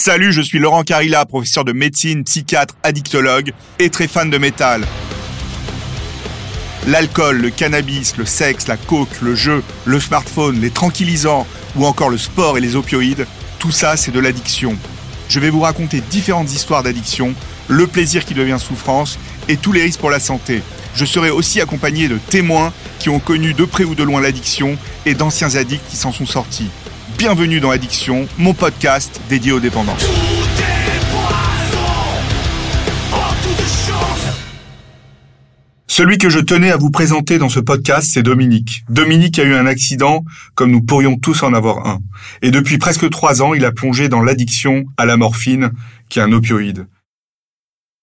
Salut, 0.00 0.32
je 0.32 0.42
suis 0.42 0.60
Laurent 0.60 0.84
Carilla, 0.84 1.26
professeur 1.26 1.64
de 1.64 1.72
médecine, 1.72 2.22
psychiatre, 2.22 2.76
addictologue 2.84 3.52
et 3.80 3.90
très 3.90 4.06
fan 4.06 4.30
de 4.30 4.38
métal. 4.38 4.86
L'alcool, 6.86 7.38
le 7.38 7.50
cannabis, 7.50 8.16
le 8.16 8.24
sexe, 8.24 8.68
la 8.68 8.76
coke, 8.76 9.20
le 9.20 9.34
jeu, 9.34 9.60
le 9.86 9.98
smartphone, 9.98 10.60
les 10.60 10.70
tranquillisants 10.70 11.48
ou 11.74 11.84
encore 11.84 12.10
le 12.10 12.16
sport 12.16 12.56
et 12.56 12.60
les 12.60 12.76
opioïdes, 12.76 13.26
tout 13.58 13.72
ça 13.72 13.96
c'est 13.96 14.12
de 14.12 14.20
l'addiction. 14.20 14.76
Je 15.28 15.40
vais 15.40 15.50
vous 15.50 15.62
raconter 15.62 16.00
différentes 16.00 16.52
histoires 16.52 16.84
d'addiction, 16.84 17.34
le 17.66 17.88
plaisir 17.88 18.24
qui 18.24 18.34
devient 18.34 18.58
souffrance 18.60 19.18
et 19.48 19.56
tous 19.56 19.72
les 19.72 19.82
risques 19.82 19.98
pour 19.98 20.10
la 20.10 20.20
santé. 20.20 20.62
Je 20.94 21.04
serai 21.04 21.30
aussi 21.30 21.60
accompagné 21.60 22.06
de 22.06 22.18
témoins 22.18 22.72
qui 23.00 23.08
ont 23.08 23.18
connu 23.18 23.52
de 23.52 23.64
près 23.64 23.82
ou 23.82 23.96
de 23.96 24.04
loin 24.04 24.20
l'addiction 24.20 24.78
et 25.06 25.14
d'anciens 25.14 25.56
addicts 25.56 25.90
qui 25.90 25.96
s'en 25.96 26.12
sont 26.12 26.24
sortis. 26.24 26.70
Bienvenue 27.18 27.58
dans 27.58 27.70
Addiction, 27.70 28.28
mon 28.38 28.54
podcast 28.54 29.20
dédié 29.28 29.50
aux 29.50 29.58
dépendances. 29.58 30.06
Celui 35.88 36.18
que 36.18 36.30
je 36.30 36.38
tenais 36.38 36.70
à 36.70 36.76
vous 36.76 36.92
présenter 36.92 37.38
dans 37.38 37.48
ce 37.48 37.58
podcast, 37.58 38.08
c'est 38.14 38.22
Dominique. 38.22 38.84
Dominique 38.88 39.40
a 39.40 39.42
eu 39.42 39.54
un 39.54 39.66
accident 39.66 40.24
comme 40.54 40.70
nous 40.70 40.80
pourrions 40.80 41.16
tous 41.16 41.42
en 41.42 41.54
avoir 41.54 41.88
un. 41.88 41.98
Et 42.40 42.52
depuis 42.52 42.78
presque 42.78 43.10
trois 43.10 43.42
ans, 43.42 43.52
il 43.52 43.64
a 43.64 43.72
plongé 43.72 44.08
dans 44.08 44.22
l'addiction 44.22 44.84
à 44.96 45.04
la 45.04 45.16
morphine, 45.16 45.72
qui 46.08 46.20
est 46.20 46.22
un 46.22 46.30
opioïde. 46.30 46.86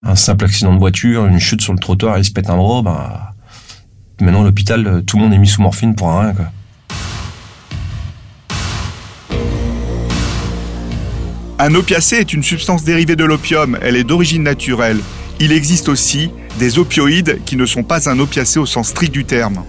Un 0.03 0.17
simple 0.17 0.43
accident 0.43 0.73
de 0.73 0.79
voiture, 0.79 1.25
une 1.25 1.39
chute 1.39 1.61
sur 1.61 1.71
le 1.71 1.79
trottoir, 1.79 2.17
il 2.17 2.25
se 2.25 2.31
pète 2.31 2.49
un 2.49 2.57
bras, 2.57 2.81
bah, 2.81 3.31
maintenant 4.19 4.43
l'hôpital, 4.43 5.05
tout 5.07 5.15
le 5.15 5.23
monde 5.23 5.33
est 5.33 5.37
mis 5.37 5.47
sous 5.47 5.61
morphine 5.61 5.95
pour 5.95 6.11
un 6.11 6.19
rien. 6.19 6.33
Quoi. 6.33 6.51
Un 11.57 11.73
opiacé 11.73 12.17
est 12.17 12.33
une 12.33 12.43
substance 12.43 12.83
dérivée 12.83 13.15
de 13.15 13.23
l'opium, 13.23 13.77
elle 13.81 13.95
est 13.95 14.03
d'origine 14.03 14.43
naturelle. 14.43 14.99
Il 15.39 15.53
existe 15.53 15.87
aussi 15.87 16.29
des 16.59 16.79
opioïdes 16.79 17.39
qui 17.45 17.55
ne 17.55 17.65
sont 17.65 17.83
pas 17.83 18.09
un 18.09 18.19
opiacé 18.19 18.59
au 18.59 18.65
sens 18.65 18.89
strict 18.89 19.13
du 19.13 19.23
terme. 19.23 19.63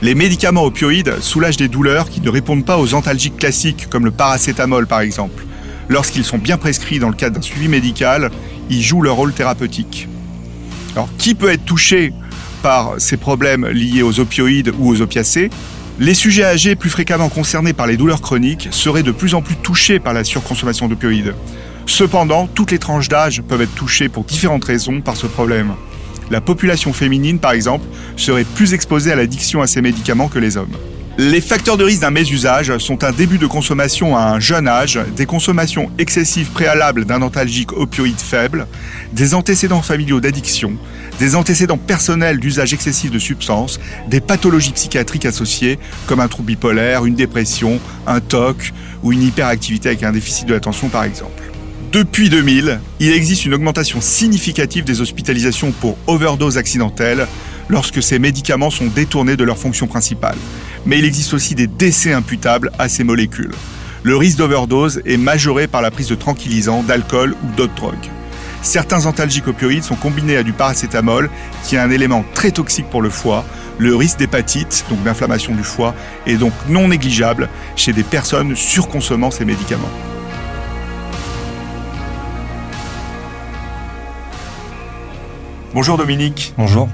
Les 0.00 0.14
médicaments 0.14 0.64
opioïdes 0.64 1.20
soulagent 1.20 1.58
des 1.58 1.68
douleurs 1.68 2.08
qui 2.08 2.22
ne 2.22 2.30
répondent 2.30 2.64
pas 2.64 2.78
aux 2.78 2.94
antalgiques 2.94 3.36
classiques 3.36 3.86
comme 3.90 4.06
le 4.06 4.12
paracétamol 4.12 4.86
par 4.86 5.00
exemple. 5.00 5.44
Lorsqu'ils 5.90 6.24
sont 6.24 6.38
bien 6.38 6.56
prescrits 6.56 7.00
dans 7.00 7.10
le 7.10 7.14
cadre 7.14 7.36
d'un 7.36 7.42
suivi 7.42 7.68
médical, 7.68 8.30
ils 8.70 8.82
jouent 8.82 9.02
leur 9.02 9.16
rôle 9.16 9.34
thérapeutique. 9.34 10.08
Alors 10.94 11.10
qui 11.18 11.34
peut 11.34 11.50
être 11.50 11.66
touché 11.66 12.14
par 12.62 12.94
ces 12.96 13.18
problèmes 13.18 13.66
liés 13.66 14.02
aux 14.02 14.20
opioïdes 14.20 14.72
ou 14.78 14.88
aux 14.88 15.02
opiacés? 15.02 15.50
Les 15.98 16.14
sujets 16.14 16.44
âgés 16.44 16.76
plus 16.76 16.90
fréquemment 16.90 17.28
concernés 17.28 17.72
par 17.72 17.86
les 17.86 17.96
douleurs 17.96 18.20
chroniques 18.20 18.68
seraient 18.70 19.02
de 19.02 19.12
plus 19.12 19.34
en 19.34 19.42
plus 19.42 19.56
touchés 19.56 19.98
par 19.98 20.12
la 20.12 20.24
surconsommation 20.24 20.88
d'opioïdes. 20.88 21.34
Cependant, 21.86 22.46
toutes 22.48 22.70
les 22.70 22.78
tranches 22.78 23.08
d'âge 23.08 23.42
peuvent 23.42 23.62
être 23.62 23.74
touchées 23.74 24.08
pour 24.08 24.24
différentes 24.24 24.64
raisons 24.64 25.00
par 25.00 25.16
ce 25.16 25.26
problème. 25.26 25.74
La 26.30 26.40
population 26.40 26.92
féminine, 26.92 27.38
par 27.38 27.52
exemple, 27.52 27.86
serait 28.16 28.44
plus 28.44 28.74
exposée 28.74 29.12
à 29.12 29.16
l'addiction 29.16 29.62
à 29.62 29.66
ces 29.66 29.80
médicaments 29.80 30.28
que 30.28 30.38
les 30.38 30.56
hommes. 30.56 30.76
Les 31.18 31.40
facteurs 31.40 31.78
de 31.78 31.84
risque 31.84 32.02
d'un 32.02 32.10
mésusage 32.10 32.76
sont 32.76 33.02
un 33.02 33.12
début 33.12 33.38
de 33.38 33.46
consommation 33.46 34.18
à 34.18 34.24
un 34.24 34.40
jeune 34.40 34.68
âge, 34.68 35.00
des 35.16 35.24
consommations 35.24 35.90
excessives 35.96 36.50
préalables 36.50 37.06
d'un 37.06 37.22
antalgique 37.22 37.72
opioïde 37.72 38.20
faible, 38.20 38.66
des 39.14 39.32
antécédents 39.32 39.80
familiaux 39.80 40.20
d'addiction, 40.20 40.74
des 41.18 41.34
antécédents 41.34 41.78
personnels 41.78 42.38
d'usage 42.38 42.72
excessif 42.72 43.10
de 43.10 43.18
substances, 43.18 43.80
des 44.08 44.20
pathologies 44.20 44.72
psychiatriques 44.72 45.26
associées 45.26 45.78
comme 46.06 46.20
un 46.20 46.28
trouble 46.28 46.48
bipolaire, 46.48 47.04
une 47.04 47.14
dépression, 47.14 47.80
un 48.06 48.20
TOC 48.20 48.72
ou 49.02 49.12
une 49.12 49.22
hyperactivité 49.22 49.88
avec 49.88 50.02
un 50.02 50.12
déficit 50.12 50.46
de 50.46 50.54
l'attention 50.54 50.88
par 50.88 51.04
exemple. 51.04 51.42
Depuis 51.92 52.28
2000, 52.28 52.80
il 53.00 53.12
existe 53.12 53.46
une 53.46 53.54
augmentation 53.54 54.00
significative 54.00 54.84
des 54.84 55.00
hospitalisations 55.00 55.72
pour 55.72 55.96
overdose 56.06 56.58
accidentelle 56.58 57.26
lorsque 57.68 58.02
ces 58.02 58.18
médicaments 58.18 58.70
sont 58.70 58.86
détournés 58.86 59.36
de 59.36 59.44
leur 59.44 59.56
fonction 59.56 59.86
principale 59.86 60.36
mais 60.86 61.00
il 61.00 61.04
existe 61.04 61.34
aussi 61.34 61.54
des 61.54 61.66
décès 61.66 62.12
imputables 62.12 62.70
à 62.78 62.88
ces 62.88 63.04
molécules. 63.04 63.52
Le 64.04 64.16
risque 64.16 64.38
d'overdose 64.38 65.02
est 65.04 65.16
majoré 65.16 65.66
par 65.66 65.82
la 65.82 65.90
prise 65.90 66.08
de 66.08 66.14
tranquillisants, 66.14 66.84
d'alcool 66.84 67.34
ou 67.42 67.56
d'autres 67.56 67.74
drogues. 67.74 68.15
Certains 68.66 69.06
antalgiques 69.06 69.46
opioïdes 69.46 69.84
sont 69.84 69.94
combinés 69.94 70.36
à 70.36 70.42
du 70.42 70.52
paracétamol, 70.52 71.30
qui 71.62 71.76
est 71.76 71.78
un 71.78 71.88
élément 71.88 72.24
très 72.34 72.50
toxique 72.50 72.90
pour 72.90 73.00
le 73.00 73.10
foie. 73.10 73.44
Le 73.78 73.94
risque 73.94 74.18
d'hépatite, 74.18 74.84
donc 74.90 75.04
d'inflammation 75.04 75.54
du 75.54 75.62
foie, 75.62 75.94
est 76.26 76.34
donc 76.34 76.52
non 76.68 76.88
négligeable 76.88 77.48
chez 77.76 77.92
des 77.92 78.02
personnes 78.02 78.56
surconsommant 78.56 79.30
ces 79.30 79.44
médicaments. 79.44 79.88
Bonjour 85.72 85.96
Dominique. 85.96 86.52
Bonjour. 86.58 86.88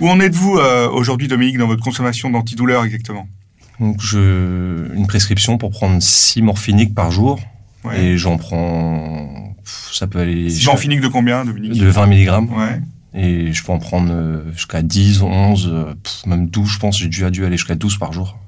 Où 0.00 0.10
en 0.10 0.20
êtes-vous 0.20 0.58
euh, 0.58 0.90
aujourd'hui, 0.90 1.26
Dominique, 1.26 1.56
dans 1.56 1.68
votre 1.68 1.82
consommation 1.82 2.28
d'antidouleurs 2.28 2.84
exactement? 2.84 3.26
Donc, 3.80 3.96
je, 3.98 4.92
une 4.94 5.06
prescription 5.06 5.56
pour 5.56 5.70
prendre 5.70 6.02
6 6.02 6.42
morphiniques 6.42 6.94
par 6.94 7.10
jour. 7.10 7.40
Et 7.94 8.18
j'en 8.18 8.36
prends, 8.36 9.56
ça 9.92 10.06
peut 10.06 10.18
aller... 10.20 10.50
6 10.50 10.66
morphiniques 10.66 11.00
de 11.00 11.08
combien, 11.08 11.44
Dominique 11.44 11.78
De 11.78 11.86
20 11.86 12.06
mg. 12.06 12.50
Ouais. 12.56 12.80
Et 13.14 13.52
je 13.52 13.64
peux 13.64 13.72
en 13.72 13.78
prendre 13.78 14.10
euh, 14.12 14.52
jusqu'à 14.52 14.82
10, 14.82 15.22
11, 15.22 15.70
euh, 15.72 15.94
même 16.26 16.48
12, 16.48 16.68
je 16.70 16.78
pense. 16.78 16.98
J'ai 16.98 17.08
dû, 17.08 17.28
dû 17.30 17.44
aller 17.44 17.56
jusqu'à 17.56 17.74
12 17.74 17.98
par 17.98 18.12
jour. 18.12 18.38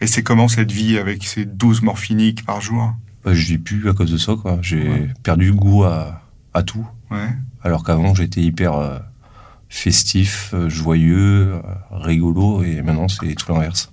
Et 0.00 0.06
c'est 0.06 0.22
comment 0.22 0.48
cette 0.48 0.72
vie 0.72 0.98
avec 0.98 1.24
ces 1.24 1.44
12 1.44 1.82
morphiniques 1.82 2.44
par 2.44 2.60
jour? 2.60 2.92
Bah, 3.24 3.34
Je 3.34 3.44
vis 3.46 3.58
plus 3.58 3.88
à 3.88 3.92
cause 3.92 4.10
de 4.10 4.18
ça, 4.18 4.34
quoi. 4.40 4.58
J'ai 4.62 5.08
perdu 5.22 5.52
goût 5.52 5.84
à, 5.84 6.22
à 6.54 6.62
tout. 6.62 6.86
Ouais. 7.10 7.28
Alors 7.62 7.84
qu'avant, 7.84 8.14
j'étais 8.14 8.40
hyper 8.40 9.02
festif, 9.72 10.50
euh, 10.52 10.68
joyeux, 10.68 11.54
euh, 11.54 11.60
rigolo, 11.90 12.62
et 12.62 12.82
maintenant 12.82 13.08
c'est 13.08 13.34
tout 13.34 13.50
l'inverse. 13.50 13.90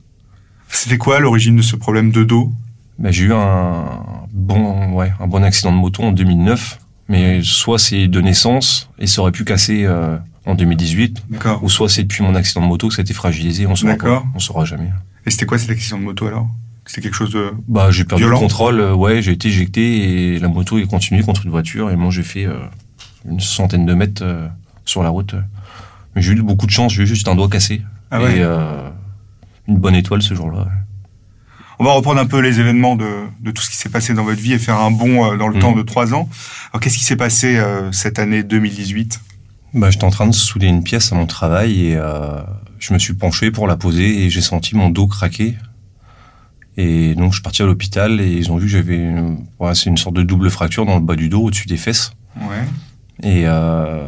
C'était 0.68 0.98
quoi 0.98 1.20
l'origine 1.22 1.56
de 1.56 1.62
ce 1.62 1.78
problème 1.78 2.12
de 2.12 2.26
dos? 2.26 2.52
Ben, 3.00 3.12
J'ai 3.12 3.26
eu 3.26 3.34
un 3.34 4.19
bon, 4.32 4.94
ouais, 4.94 5.12
un 5.20 5.28
bon 5.28 5.44
accident 5.44 5.72
de 5.72 5.78
moto 5.78 6.04
en 6.04 6.12
2009, 6.12 6.80
mais 7.08 7.42
soit 7.44 7.80
c'est 7.80 8.08
de 8.08 8.22
naissance 8.22 8.90
et 9.00 9.08
ça 9.08 9.22
aurait 9.22 9.32
pu 9.32 9.44
casser 9.44 9.86
euh, 9.86 10.18
en 10.46 10.56
2018, 10.56 11.24
ou 11.62 11.70
soit 11.70 11.90
c'est 11.90 12.04
depuis 12.04 12.24
mon 12.24 12.36
accident 12.36 12.62
de 12.62 12.68
moto 12.68 12.88
que 12.88 12.96
ça 12.96 13.02
a 13.02 13.04
été 13.04 13.14
fragilisé, 13.14 13.68
on 13.68 13.76
saura, 13.76 14.24
on 14.36 14.40
saura 14.40 14.66
jamais. 14.66 14.90
Et 15.26 15.32
c'était 15.32 15.46
quoi 15.46 15.58
cet 15.58 15.70
accident 15.70 15.98
de 15.98 16.04
moto 16.04 16.28
alors? 16.28 16.48
C'était 16.86 17.02
quelque 17.02 17.16
chose 17.16 17.32
de 17.32 17.52
bah 17.68 17.92
j'ai 17.92 18.04
perdu 18.04 18.24
le 18.28 18.36
contrôle 18.36 18.82
ouais 18.82 19.22
j'ai 19.22 19.34
été 19.34 19.50
éjecté 19.50 20.34
et 20.34 20.40
la 20.40 20.48
moto 20.48 20.80
est 20.80 20.88
continuée 20.88 21.22
contre 21.22 21.46
une 21.46 21.52
voiture 21.52 21.92
et 21.92 21.96
moi 21.96 22.10
j'ai 22.10 22.24
fait 22.24 22.48
une 23.30 23.40
centaine 23.40 23.86
de 23.86 23.94
mètres 23.94 24.24
sur 24.86 25.04
la 25.04 25.10
route 25.10 25.36
j'ai 26.16 26.34
eu 26.34 26.42
beaucoup 26.42 26.66
de 26.66 26.72
chance, 26.72 26.94
j'ai 26.94 27.04
eu 27.04 27.08
juste 27.08 27.28
un 27.28 27.36
doigt 27.36 27.50
cassé. 27.50 27.82
Ah 28.12 28.22
et 28.22 28.42
euh, 28.42 28.90
une 29.68 29.78
bonne 29.78 29.96
étoile 29.96 30.22
ce 30.22 30.34
jour-là. 30.34 30.68
On 31.80 31.86
va 31.86 31.94
reprendre 31.94 32.20
un 32.20 32.26
peu 32.26 32.40
les 32.40 32.60
événements 32.60 32.98
de, 32.98 33.08
de 33.40 33.52
tout 33.52 33.62
ce 33.62 33.70
qui 33.70 33.78
s'est 33.78 33.90
passé 33.90 34.14
dans 34.14 34.26
votre 34.26 34.42
vie 34.42 34.52
et 34.52 34.60
faire 34.60 34.80
un 34.80 34.92
bond 34.92 35.26
euh, 35.26 35.38
dans 35.38 35.48
le 35.48 35.60
temps 35.60 35.72
mm. 35.72 35.78
de 35.78 35.82
trois 35.84 36.14
ans. 36.14 36.28
Alors 36.72 36.82
qu'est-ce 36.82 36.98
qui 36.98 37.06
s'est 37.06 37.16
passé 37.16 37.56
euh, 37.58 37.92
cette 37.94 38.20
année 38.20 38.44
2018 38.44 39.22
bah, 39.76 39.90
J'étais 39.90 40.04
en 40.04 40.10
train 40.10 40.28
de 40.28 40.34
souder 40.34 40.68
une 40.68 40.84
pièce 40.84 41.14
à 41.14 41.16
mon 41.16 41.26
travail 41.26 41.88
et 41.88 41.96
euh, 41.96 42.42
je 42.80 42.94
me 42.94 43.00
suis 43.00 43.14
penché 43.14 43.50
pour 43.50 43.66
la 43.66 43.78
poser 43.78 44.26
et 44.26 44.30
j'ai 44.30 44.42
senti 44.42 44.76
mon 44.76 44.90
dos 44.90 45.08
craquer. 45.08 45.56
Et 46.76 47.16
donc 47.16 47.32
je 47.32 47.38
suis 47.38 47.44
parti 47.44 47.62
à 47.62 47.66
l'hôpital 47.66 48.20
et 48.20 48.30
ils 48.30 48.52
ont 48.52 48.58
vu 48.58 48.66
que 48.66 48.72
j'avais 48.72 49.14
ouais, 49.60 49.74
c'est 49.74 49.90
une 49.90 49.98
sorte 49.98 50.16
de 50.16 50.24
double 50.24 50.50
fracture 50.50 50.86
dans 50.86 50.96
le 50.96 51.02
bas 51.02 51.16
du 51.16 51.30
dos 51.30 51.44
au-dessus 51.44 51.68
des 51.68 51.78
fesses. 51.78 52.12
Ouais. 52.42 52.66
Et 53.24 53.44
euh, 53.46 54.08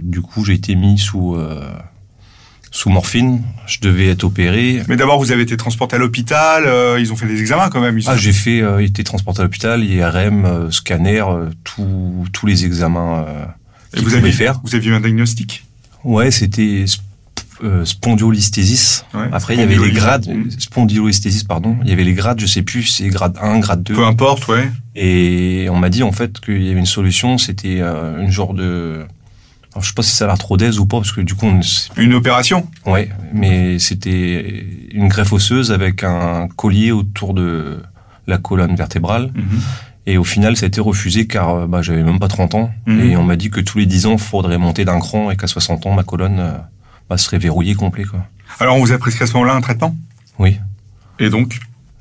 du 0.00 0.22
coup, 0.22 0.44
j'ai 0.44 0.54
été 0.54 0.74
mis 0.74 0.98
sous 0.98 1.36
sous 2.72 2.88
morphine. 2.88 3.42
Je 3.66 3.78
devais 3.80 4.08
être 4.08 4.24
opéré. 4.24 4.82
Mais 4.88 4.96
d'abord, 4.96 5.18
vous 5.18 5.30
avez 5.30 5.42
été 5.42 5.56
transporté 5.56 5.94
à 5.96 5.98
l'hôpital. 5.98 6.64
Euh, 6.66 6.98
ils 6.98 7.12
ont 7.12 7.16
fait 7.16 7.26
des 7.26 7.38
examens 7.38 7.68
quand 7.68 7.80
même. 7.80 8.00
Ah, 8.06 8.16
j'ai 8.16 8.32
fait, 8.32 8.60
euh, 8.60 8.82
été 8.82 9.04
transporté 9.04 9.40
à 9.40 9.42
l'hôpital, 9.44 9.84
IRM, 9.84 10.44
euh, 10.44 10.70
scanner, 10.70 11.22
tous 11.62 12.26
tous 12.32 12.46
les 12.46 12.64
examens. 12.64 13.24
Et 13.94 14.00
vous 14.00 14.14
avez 14.14 14.32
faire. 14.32 14.60
Vous 14.64 14.74
aviez 14.74 14.90
eu 14.90 14.94
un 14.94 15.00
diagnostic? 15.00 15.64
Ouais, 16.02 16.30
c'était 16.32 16.86
spondylolisthésis. 17.84 19.04
Après, 19.32 19.54
il 19.54 19.60
y 19.60 19.62
avait 19.62 19.78
les 19.78 19.92
grades, 19.92 20.26
spondylolisthésis, 20.58 21.44
pardon. 21.44 21.76
Il 21.84 21.90
y 21.90 21.92
avait 21.92 22.04
les 22.04 22.14
grades, 22.14 22.40
je 22.40 22.46
sais 22.46 22.62
plus, 22.62 22.84
c'est 22.84 23.06
grade 23.08 23.36
1, 23.40 23.60
grade 23.60 23.82
2. 23.84 23.94
Peu 23.94 24.04
importe, 24.04 24.48
ouais. 24.48 24.68
Et 24.96 25.68
on 25.70 25.76
m'a 25.76 25.90
dit, 25.90 26.02
en 26.02 26.10
fait, 26.10 26.40
qu'il 26.40 26.62
y 26.62 26.70
avait 26.70 26.80
une 26.80 26.86
solution, 26.86 27.38
c'était 27.38 27.80
une 27.80 28.30
genre 28.30 28.54
de, 28.54 29.06
alors, 29.72 29.82
je 29.82 29.88
sais 29.88 29.94
pas 29.94 30.02
si 30.02 30.14
ça 30.14 30.24
a 30.24 30.28
l'air 30.28 30.38
trop 30.38 30.58
d'aise 30.58 30.78
ou 30.78 30.86
pas, 30.86 30.98
parce 30.98 31.12
que 31.12 31.22
du 31.22 31.34
coup, 31.34 31.46
on... 31.46 31.60
une 31.96 32.12
opération. 32.12 32.68
Ouais, 32.84 33.08
mais 33.32 33.78
c'était 33.78 34.66
une 34.92 35.08
greffe 35.08 35.32
osseuse 35.32 35.72
avec 35.72 36.04
un 36.04 36.48
collier 36.56 36.92
autour 36.92 37.32
de 37.32 37.82
la 38.26 38.36
colonne 38.36 38.76
vertébrale. 38.76 39.30
Mhm. 39.34 39.60
Et 40.04 40.18
au 40.18 40.24
final, 40.24 40.56
ça 40.56 40.66
a 40.66 40.68
été 40.68 40.80
refusé 40.80 41.26
car 41.26 41.68
bah, 41.68 41.80
j'avais 41.80 42.02
même 42.02 42.18
pas 42.18 42.28
30 42.28 42.54
ans. 42.54 42.70
Mhm. 42.86 43.00
Et 43.00 43.16
on 43.16 43.22
m'a 43.22 43.36
dit 43.36 43.50
que 43.50 43.60
tous 43.60 43.78
les 43.78 43.86
10 43.86 44.06
ans, 44.06 44.12
il 44.12 44.18
faudrait 44.18 44.58
monter 44.58 44.84
d'un 44.84 44.98
cran 44.98 45.30
et 45.30 45.36
qu'à 45.36 45.46
60 45.46 45.86
ans, 45.86 45.94
ma 45.94 46.02
colonne 46.02 46.38
euh, 46.38 46.52
bah, 47.08 47.16
serait 47.16 47.38
verrouillée 47.38 47.74
complet. 47.74 48.04
Quoi. 48.04 48.26
Alors, 48.60 48.76
on 48.76 48.80
vous 48.80 48.92
a 48.92 48.98
prescrit 48.98 49.24
à 49.24 49.26
ce 49.26 49.32
moment-là 49.34 49.54
un 49.54 49.60
traitement? 49.62 49.96
Oui. 50.38 50.58
Et 51.18 51.30
donc? 51.30 51.60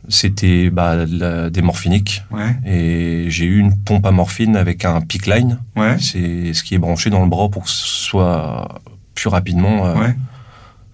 C'était 0.10 0.70
bah, 0.70 1.06
de 1.06 1.50
des 1.50 1.62
morphiniques. 1.62 2.24
Ouais. 2.32 2.56
Et 2.66 3.26
j'ai 3.30 3.46
eu 3.46 3.60
une 3.60 3.76
pompe 3.78 4.06
à 4.06 4.12
morphine 4.12 4.56
avec 4.56 4.84
un 4.86 5.00
pick 5.02 5.28
line. 5.28 5.60
Ouais. 5.76 5.98
C'est 6.00 6.54
ce 6.54 6.64
qui 6.64 6.76
est 6.76 6.80
branché 6.80 7.10
dans 7.10 7.22
le 7.24 7.30
bras 7.30 7.50
pour 7.50 7.64
que 7.64 7.70
ce 7.70 7.86
soit 8.06 8.82
plus 9.16 9.30
rapidement 9.30 9.86
euh, 9.86 9.96
Ouais. 9.96 10.16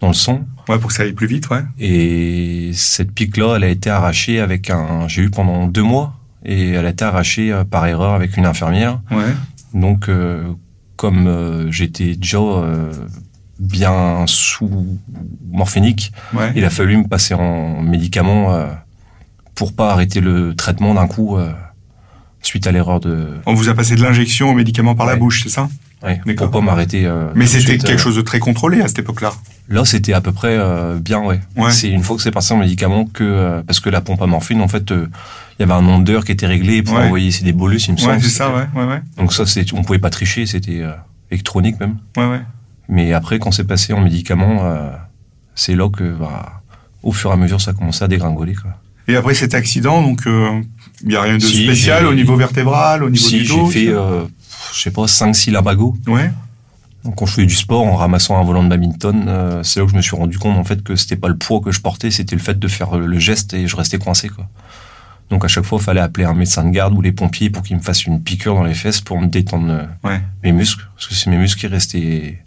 dans 0.01 0.07
le 0.09 0.13
sang. 0.13 0.42
Ouais, 0.68 0.77
pour 0.77 0.89
que 0.89 0.94
ça 0.94 1.04
aille 1.04 1.13
plus 1.13 1.27
vite, 1.27 1.50
ouais. 1.50 1.62
Et 1.80 2.71
cette 2.74 3.12
pique-là, 3.13 3.56
elle 3.56 3.63
a 3.63 3.69
été 3.69 3.89
arrachée 3.89 4.39
avec 4.42 4.69
un. 4.69 5.07
J'ai 5.07 5.21
eu 5.24 5.30
pendant 5.30 5.68
deux 5.68 5.83
mois. 5.83 6.13
Et 6.45 6.71
elle 6.71 6.86
a 6.86 6.89
été 6.89 7.03
arrachée 7.06 7.51
euh, 7.51 7.63
par 7.63 7.86
erreur 7.88 8.13
avec 8.13 8.36
une 8.38 8.45
infirmière. 8.45 9.01
Ouais. 9.12 9.33
Donc, 9.74 10.10
euh, 10.10 10.44
comme 10.98 11.68
j'étais 11.71 12.15
déjà 12.15 12.39
bien 13.60 14.25
sous 14.27 14.98
morphinique, 15.51 16.12
Ouais. 16.33 16.51
il 16.56 16.63
a 16.65 16.69
fallu 16.69 16.98
me 16.98 17.07
passer 17.07 17.33
en 17.33 17.81
médicament 17.81 18.56
pour 19.57 19.74
pas 19.75 19.92
arrêter 19.92 20.21
le 20.21 20.56
traitement 20.56 20.94
d'un 20.94 21.07
coup 21.07 21.36
euh, 21.36 21.51
suite 22.42 22.65
à 22.68 22.71
l'erreur 22.71 23.00
de. 23.01 23.31
On 23.45 23.54
vous 23.54 23.68
a 23.68 23.74
passé 23.74 23.95
de 23.95 24.01
l'injection 24.04 24.50
aux 24.51 24.54
médicaments 24.54 24.95
par 24.95 25.06
la 25.07 25.18
bouche, 25.18 25.44
c'est 25.44 25.50
ça? 25.50 25.68
D'accord. 26.04 26.51
pour 26.51 26.59
pas 26.62 26.65
m'arrêter. 26.65 27.07
euh, 27.07 27.30
Mais 27.33 27.48
c'était 27.48 27.80
quelque 27.80 27.95
euh, 27.95 27.98
chose 27.98 28.15
de 28.15 28.21
très 28.21 28.38
contrôlé 28.38 28.81
à 28.81 28.88
cette 28.88 29.00
époque-là? 29.00 29.31
Là, 29.68 29.83
c'était 29.83 30.13
à 30.13 30.21
peu 30.21 30.31
près 30.31 30.56
euh, 30.56 31.00
bien, 31.00 31.19
ouais. 31.24 31.39
Ouais. 31.57 31.71
C'est 31.71 31.89
une 31.89 32.04
fois 32.04 32.15
que 32.15 32.21
c'est 32.21 32.30
passé 32.31 32.54
en 32.54 32.57
médicament 32.57 33.06
que 33.06 33.24
euh, 33.24 33.63
parce 33.63 33.80
que 33.80 33.89
la 33.89 34.00
pompe 34.01 34.21
à 34.21 34.27
morphine, 34.27 34.62
en 34.62 34.68
fait, 34.68 34.92
euh, 34.92 35.07
il 35.57 35.62
y 35.62 35.63
avait 35.63 35.74
un 35.74 35.81
nombre 35.81 36.03
d'heures 36.06 36.24
qui 36.24 36.31
était 36.31 36.45
réglé 36.45 36.83
pour 36.83 36.95
Ouais. 36.95 37.06
envoyer 37.06 37.31
c'est 37.31 37.44
des 37.44 37.51
bolus, 37.51 37.88
il 37.88 37.94
me 37.94 37.98
Ouais, 37.98 38.03
semble. 38.03 38.21
c'est 38.21 38.30
ça, 38.30 38.53
ouais, 38.53 38.68
ouais, 38.75 38.86
ouais. 38.86 39.01
Donc 39.18 39.33
ça, 39.33 39.48
c'est 39.48 39.65
on 39.74 39.81
pouvait 39.83 39.98
pas 40.00 40.12
tricher, 40.12 40.45
c'était 40.45 40.81
euh, 40.83 40.92
électronique 41.31 41.80
même. 41.80 41.98
Ouais, 42.15 42.27
ouais. 42.27 42.42
Mais 42.89 43.12
après, 43.13 43.39
quand 43.39 43.51
c'est 43.51 43.65
passé 43.68 43.92
en 43.92 44.00
médicament, 44.01 44.60
euh, 44.62 44.92
c'est 45.56 45.74
là 45.75 45.89
que, 45.89 46.13
bah, 46.15 46.62
au 47.01 47.12
fur 47.12 47.31
et 47.31 47.33
à 47.33 47.38
mesure, 47.38 47.60
ça 47.60 47.74
commençait 47.74 48.06
à 48.06 48.07
dégringoler. 48.07 48.53
Quoi. 48.53 48.71
Et 49.07 49.15
après 49.15 49.33
cet 49.33 49.54
accident, 49.54 50.01
donc, 50.01 50.24
il 50.25 51.07
n'y 51.07 51.15
a 51.15 51.21
rien 51.21 51.38
de 51.38 51.42
Si, 51.44 51.63
spécial 51.65 52.01
j'ai- 52.04 52.07
au 52.07 52.13
niveau 52.13 52.36
vertébral, 52.36 53.04
au 53.04 53.09
niveau 53.09 53.25
Si 53.25 53.38
du 53.39 53.45
j'ai 53.45 53.56
dos 53.56 53.68
fait, 53.68 53.86
tout 53.86 53.92
ça 53.92 53.98
euh, 54.00 54.25
je 54.74 54.81
sais 54.81 54.92
pas, 54.92 55.07
5-6 55.07 55.51
labagos. 55.51 55.95
Ouais. 56.07 56.31
Donc, 57.06 57.15
quand 57.15 57.25
je 57.25 57.31
faisais 57.33 57.48
du 57.48 57.56
sport 57.56 57.86
en 57.86 57.95
ramassant 57.95 58.38
un 58.38 58.44
volant 58.44 58.63
de 58.63 58.69
badminton, 58.69 59.25
euh, 59.30 59.63
c'est 59.63 59.80
là 59.80 59.86
que 59.86 59.92
je 59.92 59.95
me 59.95 60.01
suis 60.01 60.15
rendu 60.18 60.38
compte 60.38 60.57
en 60.57 60.63
fait 60.65 60.83
que 60.83 60.95
c'était 60.98 61.15
pas 61.15 61.30
le 61.30 61.38
poids 61.38 61.62
que 61.62 61.71
je 61.71 61.80
portais, 61.80 62.12
c'était 62.12 62.36
le 62.36 62.42
fait 62.42 62.59
de 62.59 62.68
faire 62.68 62.98
le 62.98 63.19
geste 63.19 63.54
et 63.54 63.65
je 63.68 63.75
restais 63.77 63.98
coincé 63.98 64.27
quoi. 64.27 64.48
Donc 65.30 65.45
à 65.45 65.48
chaque 65.48 65.63
fois, 65.65 65.77
il 65.81 65.83
fallait 65.86 66.00
appeler 66.01 66.25
un 66.25 66.33
médecin 66.33 66.63
de 66.65 66.69
garde 66.71 66.94
ou 66.94 67.01
les 67.01 67.12
pompiers 67.13 67.50
pour 67.50 67.63
qu'ils 67.63 67.77
me 67.77 67.81
fassent 67.81 68.06
une 68.06 68.21
piqûre 68.21 68.56
dans 68.56 68.63
les 68.63 68.74
fesses 68.74 69.00
pour 69.01 69.19
me 69.21 69.27
détendre 69.27 69.68
euh, 69.69 69.86
Ouais. 70.03 70.19
mes 70.44 70.51
muscles, 70.51 70.86
parce 70.95 71.07
que 71.07 71.13
c'est 71.15 71.30
mes 71.30 71.38
muscles 71.38 71.62
qui 71.62 71.68
restaient 71.68 72.39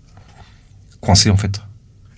coincés 1.01 1.31
en 1.31 1.37
fait. 1.37 1.61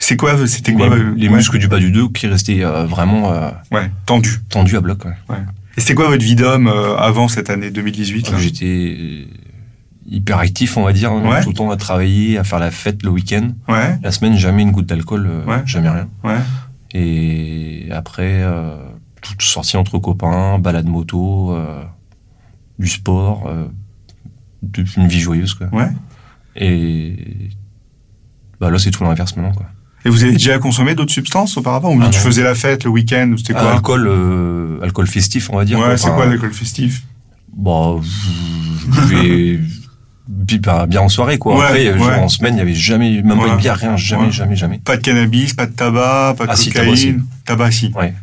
C'est 0.02 0.16
quoi, 0.16 0.46
c'était 0.48 0.72
quoi 0.72 0.88
les, 0.88 0.96
euh, 1.00 1.14
les 1.16 1.28
ouais. 1.28 1.36
muscles 1.36 1.58
du 1.60 1.68
bas 1.68 1.78
du 1.78 1.92
dos 1.92 2.08
qui 2.08 2.26
restaient 2.26 2.64
euh, 2.64 2.86
vraiment 2.86 3.32
euh, 3.32 3.50
Ouais, 3.70 3.88
tendu. 4.04 4.30
tendus 4.48 4.76
à 4.76 4.80
bloc. 4.80 5.04
Ouais. 5.04 5.36
Et 5.76 5.80
c'était 5.80 5.94
quoi 5.94 6.08
votre 6.08 6.24
vie 6.24 6.34
d'homme 6.34 6.66
euh, 6.66 6.96
avant 6.96 7.28
cette 7.28 7.50
année 7.50 7.70
2018 7.70 8.32
là? 8.32 8.38
J'étais 8.38 9.28
hyper 10.04 10.38
actif, 10.38 10.76
on 10.76 10.82
va 10.82 10.92
dire, 10.92 11.12
hein, 11.12 11.40
tout 11.44 11.50
le 11.50 11.54
temps 11.54 11.70
à 11.70 11.76
travailler, 11.76 12.36
à 12.36 12.42
faire 12.42 12.58
la 12.58 12.72
fête 12.72 13.04
le 13.04 13.10
week-end. 13.10 13.52
La 14.02 14.10
semaine, 14.10 14.36
jamais 14.36 14.62
une 14.62 14.72
goutte 14.72 14.86
d'alcool, 14.86 15.28
euh, 15.28 15.58
jamais 15.66 15.88
rien. 15.88 16.08
Et 16.94 17.86
après, 17.92 18.42
euh, 18.42 18.76
toute 19.22 19.40
sortie 19.42 19.76
entre 19.76 19.98
copains, 20.00 20.58
balade 20.58 20.86
moto, 20.86 21.54
euh, 21.54 21.80
du 22.80 22.88
sport, 22.88 23.46
euh, 23.46 23.66
une 24.96 25.06
vie 25.06 25.20
joyeuse, 25.20 25.54
quoi. 25.54 25.68
Et 26.56 27.50
bah 28.60 28.68
là, 28.68 28.78
c'est 28.80 28.90
tout 28.90 29.04
l'inverse 29.04 29.36
maintenant, 29.36 29.52
quoi. 29.54 29.66
Et 30.04 30.08
vous 30.10 30.24
avez 30.24 30.32
déjà 30.32 30.58
consommé 30.58 30.94
d'autres 30.94 31.12
substances 31.12 31.56
auparavant 31.56 31.90
Ou 31.94 32.00
Ah 32.02 32.08
tu 32.10 32.18
non. 32.18 32.24
faisais 32.24 32.42
la 32.42 32.54
fête 32.54 32.84
le 32.84 32.90
week-end 32.90 33.34
c'était 33.36 33.54
Ah, 33.56 33.60
quoi 33.62 33.72
alcool, 33.74 34.06
euh, 34.08 34.80
alcool 34.82 35.06
festif, 35.06 35.48
on 35.52 35.56
va 35.56 35.64
dire. 35.64 35.78
Ouais, 35.78 35.96
c'est 35.96 36.10
quoi 36.10 36.26
l'alcool 36.26 36.52
festif 36.52 37.02
Bah, 37.56 37.94
je 38.02 39.00
vais 39.14 39.60
bien, 40.28 40.86
bien 40.86 41.00
en 41.02 41.08
soirée, 41.08 41.38
quoi. 41.38 41.56
Ouais, 41.58 41.64
Après, 41.64 41.98
genre, 41.98 42.18
en 42.22 42.28
semaine, 42.28 42.54
il 42.54 42.58
y 42.58 42.62
avait 42.62 42.74
jamais, 42.74 43.22
même 43.22 43.38
Ouais. 43.38 43.46
pas 43.46 43.52
une 43.52 43.58
bière, 43.58 43.76
rien, 43.76 43.96
jamais, 43.96 44.30
jamais, 44.32 44.56
jamais. 44.56 44.78
Pas 44.78 44.96
de 44.96 45.02
cannabis, 45.02 45.54
pas 45.54 45.66
de 45.66 45.72
tabac, 45.72 46.34
pas 46.36 46.46
de 46.46 46.50
Ah, 46.52 46.56
si, 46.56 46.70
tabac, 46.70 46.86
cocaïne 46.90 47.24
Tabac, 47.44 47.70
si. 47.70 47.92
Ouais. 47.94 48.14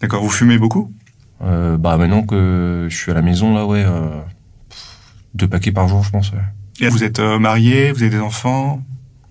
D'accord, 0.00 0.22
vous 0.22 0.30
fumez 0.30 0.58
beaucoup 0.58 0.92
Euh, 1.44 1.76
bah, 1.78 1.96
maintenant 1.96 2.22
que 2.22 2.86
je 2.90 2.96
suis 2.96 3.10
à 3.10 3.14
la 3.14 3.22
maison, 3.22 3.54
là, 3.54 3.64
ouais, 3.66 3.84
euh, 3.86 4.08
deux 5.34 5.48
paquets 5.48 5.72
par 5.72 5.88
jour, 5.88 6.02
je 6.02 6.10
pense, 6.10 6.30
ouais. 6.32 6.38
Et 6.80 6.88
vous 6.88 7.04
êtes 7.04 7.20
marié, 7.20 7.92
vous 7.92 8.02
avez 8.02 8.10
des 8.10 8.20
enfants 8.20 8.82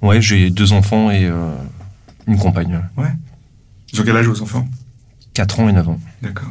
Ouais, 0.01 0.21
j'ai 0.21 0.49
deux 0.49 0.71
enfants 0.73 1.09
et 1.11 1.25
euh, 1.25 1.51
une 2.27 2.37
compagne. 2.37 2.81
ouais. 2.97 3.07
Ils 3.93 4.01
ont 4.01 4.03
quel 4.03 4.17
âge 4.17 4.27
vos 4.27 4.41
enfants? 4.41 4.67
4 5.33 5.59
ans 5.59 5.69
et 5.69 5.73
9 5.73 5.89
ans. 5.89 5.99
D'accord. 6.21 6.49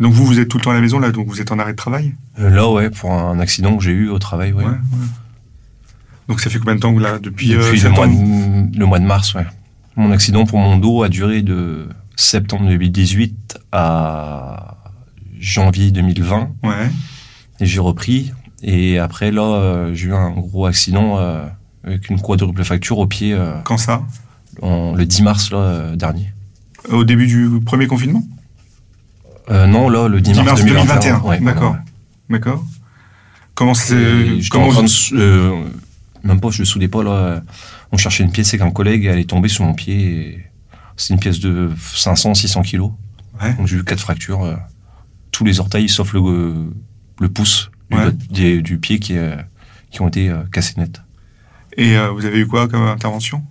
Donc 0.00 0.12
vous, 0.14 0.24
vous 0.24 0.38
êtes 0.40 0.48
tout 0.48 0.56
le 0.56 0.64
temps 0.64 0.70
à 0.70 0.74
la 0.74 0.80
maison 0.80 0.98
là, 0.98 1.10
donc 1.10 1.26
vous 1.28 1.40
êtes 1.40 1.52
en 1.52 1.58
arrêt 1.58 1.72
de 1.72 1.76
travail? 1.76 2.14
Euh, 2.38 2.48
là, 2.48 2.70
ouais, 2.70 2.88
pour 2.90 3.12
un 3.12 3.38
accident 3.38 3.76
que 3.76 3.84
j'ai 3.84 3.90
eu 3.92 4.08
au 4.08 4.18
travail, 4.18 4.52
ouais. 4.52 4.64
ouais. 4.64 4.70
Donc 6.28 6.40
ça 6.40 6.48
fait 6.48 6.58
combien 6.58 6.76
de 6.76 6.80
temps 6.80 6.94
que 6.94 7.00
là 7.00 7.18
Depuis, 7.18 7.54
euh, 7.54 7.58
Depuis 7.58 7.80
le, 7.80 7.90
mois 7.90 8.06
de, 8.06 8.78
le 8.78 8.86
mois 8.86 8.98
de 8.98 9.04
mars, 9.04 9.34
ouais. 9.34 9.46
Mon 9.96 10.10
accident 10.10 10.46
pour 10.46 10.58
mon 10.58 10.78
dos 10.78 11.02
a 11.02 11.08
duré 11.08 11.42
de 11.42 11.88
septembre 12.16 12.66
2018 12.68 13.58
à 13.72 14.76
janvier 15.38 15.90
2020. 15.90 16.50
Ouais. 16.62 16.90
Et 17.60 17.66
j'ai 17.66 17.80
repris. 17.80 18.32
Et 18.62 18.98
après, 18.98 19.30
là, 19.32 19.42
euh, 19.42 19.94
j'ai 19.94 20.08
eu 20.08 20.14
un 20.14 20.30
gros 20.30 20.66
accident 20.66 21.18
avec 21.84 22.08
une 22.08 22.20
quadruple 22.20 22.62
fracture 22.64 22.98
au 22.98 23.06
pied 23.06 23.36
Quand 23.64 23.76
ça? 23.78 24.02
Le 24.62 25.04
10 25.04 25.22
mars 25.22 25.50
là, 25.50 25.58
euh, 25.58 25.96
dernier. 25.96 26.32
Au 26.90 27.04
début 27.04 27.26
du 27.26 27.48
premier 27.64 27.86
confinement? 27.86 28.22
Euh, 29.50 29.66
non, 29.66 29.88
là, 29.88 30.08
le 30.08 30.20
10 30.20 30.32
10 30.32 30.36
mars, 30.38 30.48
mars 30.48 30.60
2021. 30.64 30.94
2021, 31.18 31.28
Ouais, 31.28 31.40
d'accord. 31.40 31.76
D'accord. 32.28 32.64
Comment 33.54 33.74
c'est 33.74 34.38
comment 34.50 34.66
en 34.66 34.70
train 34.70 34.80
vous- 34.80 34.86
de 34.86 34.90
sou- 34.90 35.16
euh, 35.16 35.64
même 36.24 36.40
pas, 36.40 36.50
je 36.50 36.60
le 36.60 36.64
soudais 36.64 36.88
pas 36.88 37.02
là. 37.02 37.42
On 37.92 37.96
cherchait 37.96 38.22
une 38.24 38.30
pièce 38.30 38.48
avec 38.54 38.62
un 38.62 38.70
collègue, 38.70 39.04
elle 39.04 39.18
est 39.18 39.28
tombée 39.28 39.48
sur 39.48 39.64
mon 39.64 39.74
pied. 39.74 40.44
C'est 40.96 41.12
une 41.12 41.20
pièce 41.20 41.40
de 41.40 41.70
500, 41.94 42.34
600 42.34 42.62
kilos. 42.62 42.92
Ouais. 43.42 43.52
Donc 43.54 43.66
j'ai 43.66 43.76
eu 43.76 43.84
quatre 43.84 44.00
fractures, 44.00 44.44
euh, 44.44 44.54
tous 45.32 45.44
les 45.44 45.60
orteils 45.60 45.88
sauf 45.88 46.12
le 46.12 46.20
le 47.20 47.28
pouce 47.28 47.70
du, 47.90 47.96
Ouais. 47.96 48.76
pied 48.78 48.98
qui 48.98 49.14
qui 49.90 50.00
ont 50.00 50.08
été 50.08 50.32
cassés 50.52 50.74
net. 50.78 51.02
Et 51.76 51.96
vous 52.14 52.24
avez 52.24 52.38
eu 52.38 52.46
quoi 52.46 52.68
comme 52.68 52.82
intervention? 52.82 53.42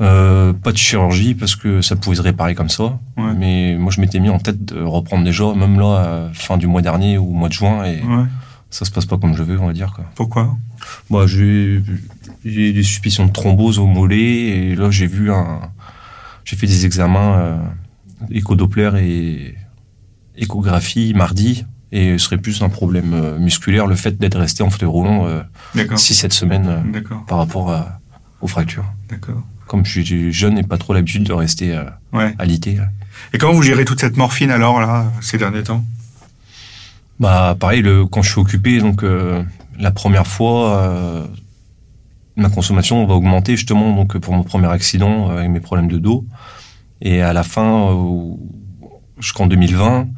Euh, 0.00 0.52
pas 0.54 0.72
de 0.72 0.78
chirurgie 0.78 1.34
parce 1.34 1.56
que 1.56 1.82
ça 1.82 1.94
pouvait 1.94 2.16
se 2.16 2.22
réparer 2.22 2.54
comme 2.54 2.70
ça. 2.70 2.98
Ouais. 3.18 3.34
Mais 3.36 3.76
moi 3.78 3.92
je 3.92 4.00
m'étais 4.00 4.18
mis 4.20 4.30
en 4.30 4.38
tête 4.38 4.64
de 4.64 4.80
reprendre 4.80 5.24
déjà, 5.24 5.52
même 5.54 5.78
là, 5.78 6.28
à 6.30 6.32
fin 6.32 6.56
du 6.56 6.66
mois 6.66 6.80
dernier 6.82 7.18
ou 7.18 7.30
mois 7.32 7.48
de 7.48 7.52
juin, 7.54 7.84
et 7.84 8.02
Ouais. 8.02 8.24
ça 8.70 8.84
se 8.86 8.90
passe 8.90 9.04
pas 9.06 9.18
comme 9.18 9.36
je 9.36 9.42
veux, 9.42 9.60
on 9.60 9.66
va 9.66 9.72
dire 9.74 9.92
quoi. 9.94 10.04
Pourquoi? 10.14 10.56
Moi, 11.10 11.26
j'ai 11.26 11.82
j'ai 12.44 12.72
des 12.72 12.82
suspicions 12.82 13.26
de 13.26 13.32
thrombose 13.32 13.78
au 13.78 13.86
mollet 13.86 14.70
et 14.70 14.74
là 14.76 14.90
j'ai 14.90 15.06
vu 15.06 15.30
un, 15.30 15.60
j'ai 16.44 16.56
fait 16.56 16.66
des 16.66 16.86
examens 16.86 17.36
euh, 17.38 17.58
écho-doppler 18.30 18.90
et 19.02 19.54
échographie 20.36 21.12
mardi 21.14 21.66
et 21.92 22.12
ce 22.16 22.24
serait 22.24 22.38
plus 22.38 22.62
un 22.62 22.68
problème 22.70 23.12
euh, 23.12 23.38
musculaire 23.38 23.86
le 23.86 23.96
fait 23.96 24.16
d'être 24.18 24.38
resté 24.38 24.62
en 24.62 24.70
fauteuil 24.70 24.88
roulant 24.88 25.26
euh, 25.26 25.42
D'accord. 25.74 25.98
6-7 25.98 26.32
semaines 26.32 26.66
euh, 26.68 27.00
par 27.26 27.38
rapport 27.38 27.70
à- 27.72 28.00
aux 28.40 28.46
fractures. 28.46 28.86
D'accord. 29.10 29.42
Comme 29.70 29.84
je 29.86 30.00
suis 30.02 30.32
jeune 30.32 30.58
et 30.58 30.64
pas 30.64 30.78
trop 30.78 30.94
l'habitude 30.94 31.22
de 31.22 31.32
rester 31.32 31.76
euh, 31.76 31.84
Ouais. 32.12 32.34
alité. 32.40 32.78
Et 33.32 33.38
comment 33.38 33.52
vous 33.52 33.62
gérez 33.62 33.84
toute 33.84 34.00
cette 34.00 34.16
morphine 34.16 34.50
alors 34.50 34.80
là 34.80 35.04
ces 35.20 35.38
derniers 35.38 35.62
temps? 35.62 35.84
Bah 37.20 37.54
pareil, 37.58 37.80
le, 37.80 38.04
quand 38.04 38.20
je 38.22 38.30
suis 38.32 38.40
occupé, 38.40 38.80
donc 38.80 39.04
euh, 39.04 39.44
la 39.78 39.92
première 39.92 40.26
fois, 40.26 40.76
euh, 40.78 41.24
ma 42.34 42.48
consommation 42.48 43.06
va 43.06 43.14
augmenter 43.14 43.56
justement 43.56 43.94
donc 43.94 44.18
pour 44.18 44.34
mon 44.34 44.42
premier 44.42 44.66
accident 44.68 45.30
euh, 45.30 45.36
avec 45.38 45.50
mes 45.50 45.60
problèmes 45.60 45.88
de 45.88 45.98
dos. 45.98 46.24
Et 47.00 47.22
à 47.22 47.32
la 47.32 47.44
fin, 47.44 47.96
jusqu'en 49.20 49.46
2020, 49.46 50.08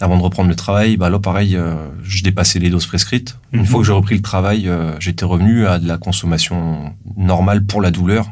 avant 0.00 0.16
de 0.16 0.22
reprendre 0.22 0.48
le 0.48 0.56
travail, 0.56 0.96
bah 0.96 1.10
là 1.10 1.18
pareil, 1.18 1.58
je 2.02 2.22
dépassais 2.22 2.58
les 2.58 2.70
doses 2.70 2.86
prescrites. 2.86 3.38
Une 3.52 3.60
Mhm. 3.60 3.66
fois 3.66 3.80
que 3.80 3.86
j'ai 3.86 3.92
repris 3.92 4.14
le 4.16 4.22
travail, 4.22 4.68
j'étais 4.98 5.24
revenu 5.26 5.66
à 5.66 5.78
de 5.78 5.86
la 5.86 5.98
consommation 5.98 6.92
normale 7.16 7.64
pour 7.66 7.80
la 7.82 7.90
douleur, 7.92 8.26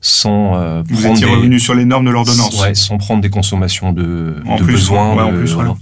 sans 0.00 0.56
euh, 0.56 0.82
Vous 0.86 1.00
prendre 1.00 1.14
étiez 1.16 1.26
des- 1.26 1.32
revenu 1.34 1.58
sur 1.60 1.74
les 1.74 1.84
normes 1.84 2.04
de 2.06 2.10
l'ordonnance 2.10 2.60
Ouais, 2.62 2.74
sans 2.74 2.98
prendre 2.98 3.20
des 3.20 3.30
consommations 3.30 3.92
de, 3.92 4.36
En 4.46 4.56
de 4.58 4.62
plus, 4.62 4.72
besoin. 4.74 5.14
ouais, 5.16 5.22
en 5.22 5.32
de- 5.32 5.38
plus, 5.38 5.54
voilà. 5.54 5.74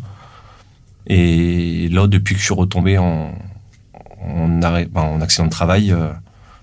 Et 1.06 1.88
là, 1.92 2.06
depuis 2.06 2.34
que 2.34 2.40
je 2.40 2.44
suis 2.46 2.54
retombé 2.54 2.98
en, 2.98 3.32
en, 4.26 4.62
arrêt, 4.62 4.88
ben, 4.90 5.02
en 5.02 5.20
accident 5.20 5.44
de 5.44 5.50
travail, 5.50 5.92
euh, 5.92 6.08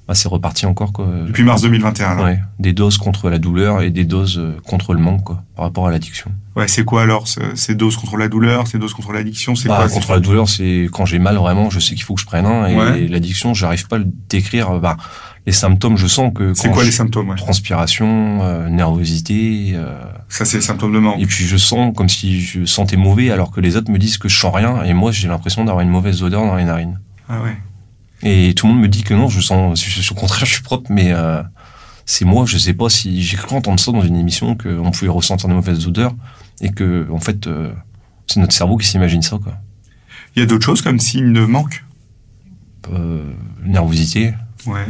bah, 0.07 0.15
c'est 0.15 0.27
reparti 0.27 0.65
encore 0.65 0.91
quoi. 0.91 1.07
Depuis 1.25 1.43
mars 1.43 1.62
2021. 1.62 2.10
Alors. 2.10 2.25
Ouais, 2.25 2.39
des 2.60 2.74
doses 2.74 2.98
contre 2.98 3.29
la 3.29 3.39
douleur 3.39 3.81
et 3.81 3.89
des 3.89 4.03
doses 4.03 4.38
euh, 4.38 4.57
contre 4.67 4.93
le 4.93 5.00
manque 5.00 5.24
quoi, 5.24 5.43
par 5.55 5.63
rapport 5.65 5.88
à 5.88 5.91
l'addiction. 5.91 6.29
Ouais, 6.57 6.67
c'est 6.67 6.83
quoi 6.83 7.03
alors 7.03 7.27
ce- 7.29 7.39
Ces 7.55 7.74
doses 7.75 7.95
contre 7.95 8.17
la 8.17 8.27
douleur, 8.27 8.67
ces 8.67 8.79
doses 8.79 8.93
contre 8.93 9.13
l'addiction, 9.13 9.55
c'est 9.55 9.69
Bah, 9.69 9.77
quoi 9.77 9.88
contre 9.89 10.12
la 10.12 10.19
douleur, 10.19 10.50
c'est 10.50 10.89
quand 10.91 11.05
j'ai 11.05 11.19
mal 11.19 11.38
vraiment, 11.38 11.69
je 11.69 11.79
sais 11.79 11.95
qu'il 11.95 12.03
faut 12.03 12.15
que 12.15 12.22
je 12.22 12.25
prenne 12.25 12.45
un. 12.45 12.67
Et 12.67 12.75
Ouais. 12.75 13.07
l'addiction, 13.07 13.53
j'arrive 13.53 13.88
pas 13.88 13.95
à 13.95 14.00
le 14.00 14.07
décrire. 14.29 14.77
Bah, 14.81 14.98
les 15.45 15.51
symptômes, 15.51 15.97
je 15.97 16.07
sens 16.07 16.31
que 16.33 16.53
C'est 16.53 16.69
quoi 16.71 16.83
les 16.83 16.91
symptômes 16.91 17.29
ouais? 17.29 17.35
transpiration, 17.35 18.39
euh, 18.43 18.69
nervosité. 18.69 19.71
euh, 19.75 20.01
Ça, 20.29 20.45
c'est 20.45 20.57
les 20.57 20.63
symptômes 20.63 20.93
de 20.93 21.00
manque. 21.00 21.19
et 21.21 21.25
puis 21.25 21.45
je 21.45 21.57
sens 21.57 21.93
comme 21.95 22.07
si 22.09 22.41
je 22.41 22.65
sentais 22.65 22.95
mauvais, 22.97 23.29
alors 23.31 23.51
que 23.51 23.59
les 23.59 23.75
autres 23.75 23.91
me 23.91 23.97
disent 23.97 24.17
que 24.17 24.29
je 24.29 24.38
sens 24.39 24.53
rien. 24.55 24.83
Et 24.83 24.93
moi, 24.93 25.12
j'ai 25.12 25.27
l'impression 25.27 25.65
d'avoir 25.65 25.81
une 25.83 25.89
mauvaise 25.89 26.23
odeur 26.23 26.45
dans 26.45 26.55
les 26.55 26.63
narines. 26.63 27.00
Ah 27.27 27.41
ouais. 27.41 27.57
Et 28.25 28.53
tout 28.53 28.67
le 28.67 28.73
monde 28.73 28.81
me 28.81 28.88
dit 28.88 29.03
que 29.03 29.13
non, 29.13 29.27
je 29.27 29.41
sens, 29.41 29.83
je- 29.85 30.12
au 30.12 30.15
contraire, 30.15 30.45
je 30.45 30.53
suis 30.53 30.63
propre, 30.63 30.89
mais 30.91 31.12
euh, 31.12 31.43
c'est 32.05 32.23
moi, 32.25 32.45
je 32.45 32.57
sais 32.57 32.73
pas 32.73 32.89
si 32.89 33.21
j'ai 33.21 33.35
cru 33.38 33.55
entendre 33.55 33.79
ça 33.81 33.91
dans 33.91 34.01
une 34.03 34.15
émission 34.15 34.55
qu'on 34.55 34.91
pouvait 34.91 35.09
ressentir 35.12 35.50
de 35.50 35.53
mauvaises 35.53 35.85
odeurs 35.88 36.15
et 36.62 36.69
que 36.69 37.05
en 37.12 37.19
fait, 37.19 37.47
euh, 37.47 37.71
c'est 38.27 38.39
notre 38.39 38.53
cerveau 38.53 38.77
qui 38.77 38.88
s'imagine 38.88 39.21
ça, 39.21 39.38
quoi. 39.43 39.57
Il 40.35 40.39
y 40.39 40.43
a 40.43 40.45
d'autres 40.45 40.65
choses 40.65 40.81
comme 40.81 41.00
signes 41.00 41.33
de 41.33 41.43
manque? 41.45 41.83
Euh, 42.91 43.23
nervosité 43.65 44.33
Ouais. 44.65 44.85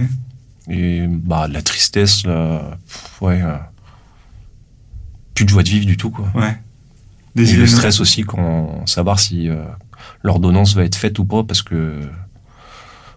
Et 0.70 1.06
bah 1.08 1.48
la 1.48 1.62
tristesse, 1.62 2.26
là, 2.26 2.78
pff, 2.88 3.22
ouais, 3.22 3.42
euh, 3.42 3.56
plus 5.36 5.46
de 5.46 5.50
joie 5.50 5.64
de 5.64 5.70
vivre 5.70 5.86
du 5.86 5.98
tout, 5.98 6.10
quoi. 6.10 6.28
Ouais. 6.36 6.58
Et 7.36 7.54
le 7.54 7.66
stress 7.66 8.00
aussi 8.00 8.22
quand 8.24 8.86
savoir 8.86 9.20
si 9.20 9.50
euh, 9.50 9.64
l'ordonnance 10.22 10.76
va 10.76 10.84
être 10.84 10.96
faite 10.96 11.18
ou 11.20 11.26
pas, 11.26 11.44
parce 11.44 11.62
que 11.64 12.02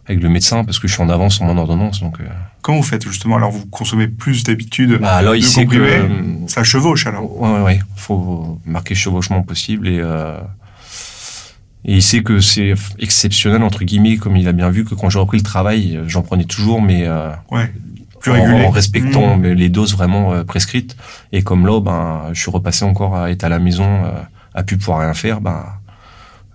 avec 0.08 0.22
le 0.22 0.28
médecin, 0.28 0.64
parce 0.64 0.78
que 0.78 0.86
je 0.88 0.92
suis 0.94 1.02
en 1.02 1.08
avance 1.10 1.34
sur 1.34 1.44
mon 1.44 1.58
ordonnance, 1.58 2.00
donc. 2.00 2.20
euh, 2.20 2.24
Comment 2.62 2.78
vous 2.78 2.84
faites 2.84 3.04
justement? 3.06 3.36
Alors, 3.36 3.50
vous 3.50 3.66
consommez 3.66 4.08
plus 4.08 4.42
d'habitude 4.44 4.98
bah 5.00 5.20
là, 5.20 5.36
il 5.36 5.42
de 5.42 5.64
que 5.64 5.76
euh, 5.76 6.46
Ça 6.46 6.64
chevauche 6.64 7.06
alors 7.06 7.40
Ouais, 7.40 7.50
ouais, 7.50 7.60
ouais. 7.60 7.80
Faut 7.96 8.60
marquer 8.64 8.94
chevauchement 8.94 9.42
possible 9.42 9.88
et, 9.88 9.98
euh, 10.00 10.38
et 11.86 11.94
il 11.94 12.02
sait 12.02 12.22
que 12.22 12.40
c'est 12.40 12.74
exceptionnel, 12.98 13.62
entre 13.62 13.84
guillemets, 13.84 14.16
comme 14.18 14.36
il 14.36 14.46
a 14.48 14.52
bien 14.52 14.68
vu 14.70 14.84
que 14.84 14.94
quand 14.94 15.08
j'ai 15.08 15.18
repris 15.18 15.38
le 15.38 15.42
travail, 15.44 15.96
euh, 15.96 16.04
j'en 16.08 16.22
prenais 16.22 16.44
toujours, 16.44 16.82
mais 16.82 17.06
euh, 17.06 17.30
Ouais. 17.50 17.72
Plus 18.20 18.32
en, 18.32 18.34
régulé. 18.34 18.64
en 18.66 18.70
respectant 18.70 19.36
Mmh. 19.36 19.42
les 19.52 19.68
doses 19.68 19.92
vraiment 19.94 20.32
euh, 20.34 20.42
prescrites. 20.44 20.96
Et 21.32 21.42
comme 21.42 21.66
là, 21.66 21.80
ben, 21.80 22.30
je 22.32 22.40
suis 22.40 22.50
repassé 22.50 22.84
encore 22.84 23.16
à 23.16 23.30
être 23.30 23.44
à 23.44 23.48
la 23.48 23.58
maison, 23.58 24.04
euh, 24.04 24.10
à 24.54 24.62
plus 24.62 24.76
pouvoir 24.78 25.00
rien 25.00 25.14
faire, 25.14 25.40
ben, 25.40 25.64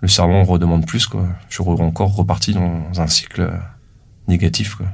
le 0.02 0.08
cerveau 0.08 0.34
en 0.34 0.44
redemande 0.44 0.86
plus, 0.86 1.06
quoi. 1.06 1.26
Je 1.48 1.54
suis 1.54 1.64
re- 1.64 1.80
encore 1.82 2.14
reparti 2.14 2.52
dans 2.52 2.82
un 2.98 3.06
cycle 3.06 3.50
négatif, 4.28 4.74
quoi. 4.74 4.86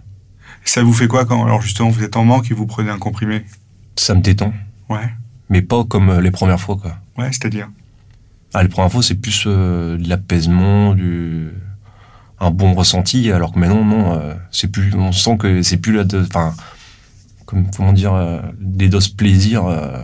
Ça 0.65 0.83
vous 0.83 0.93
fait 0.93 1.09
quoi 1.09 1.25
quand, 1.25 1.45
alors 1.45 1.63
justement, 1.63 1.89
vous 1.89 2.05
êtes 2.05 2.17
en 2.17 2.25
manque 2.25 2.51
et 2.51 2.55
vous 2.55 2.67
prenez 2.67 2.91
un 2.91 2.99
comprimé? 2.99 3.45
Ça 3.97 4.15
me 4.15 4.21
détend, 4.21 4.53
Ouais. 4.91 5.09
mais 5.49 5.63
pas 5.63 5.83
comme 5.85 6.21
les 6.21 6.31
premières 6.31 6.61
fois, 6.61 6.77
quoi. 6.77 6.97
Ouais, 7.17 7.29
c'est-à-dire? 7.33 7.69
Ah, 8.55 8.63
les 8.63 8.69
premières 8.69 8.91
c'est 9.03 9.15
plus 9.17 9.45
euh, 9.47 9.97
de 9.99 10.09
l'apaisement, 10.09 10.95
du 10.95 11.51
un 12.41 12.51
bon 12.51 12.73
ressenti, 12.75 13.33
alors 13.33 13.53
que 13.53 13.59
maintenant, 13.59 13.85
non, 13.85 14.13
euh, 14.17 14.35
c'est 14.53 14.69
plus, 14.69 14.95
on 14.95 15.11
sent 15.13 15.37
que 15.39 15.63
c'est 15.63 15.77
plus 15.79 15.93
la, 15.93 16.05
enfin, 16.21 16.55
comme 17.47 17.67
comment 17.77 17.93
dire, 17.93 18.15
euh, 18.15 18.41
des 18.61 18.89
doses 18.89 19.09
plaisir. 19.09 19.67
euh, 19.67 19.99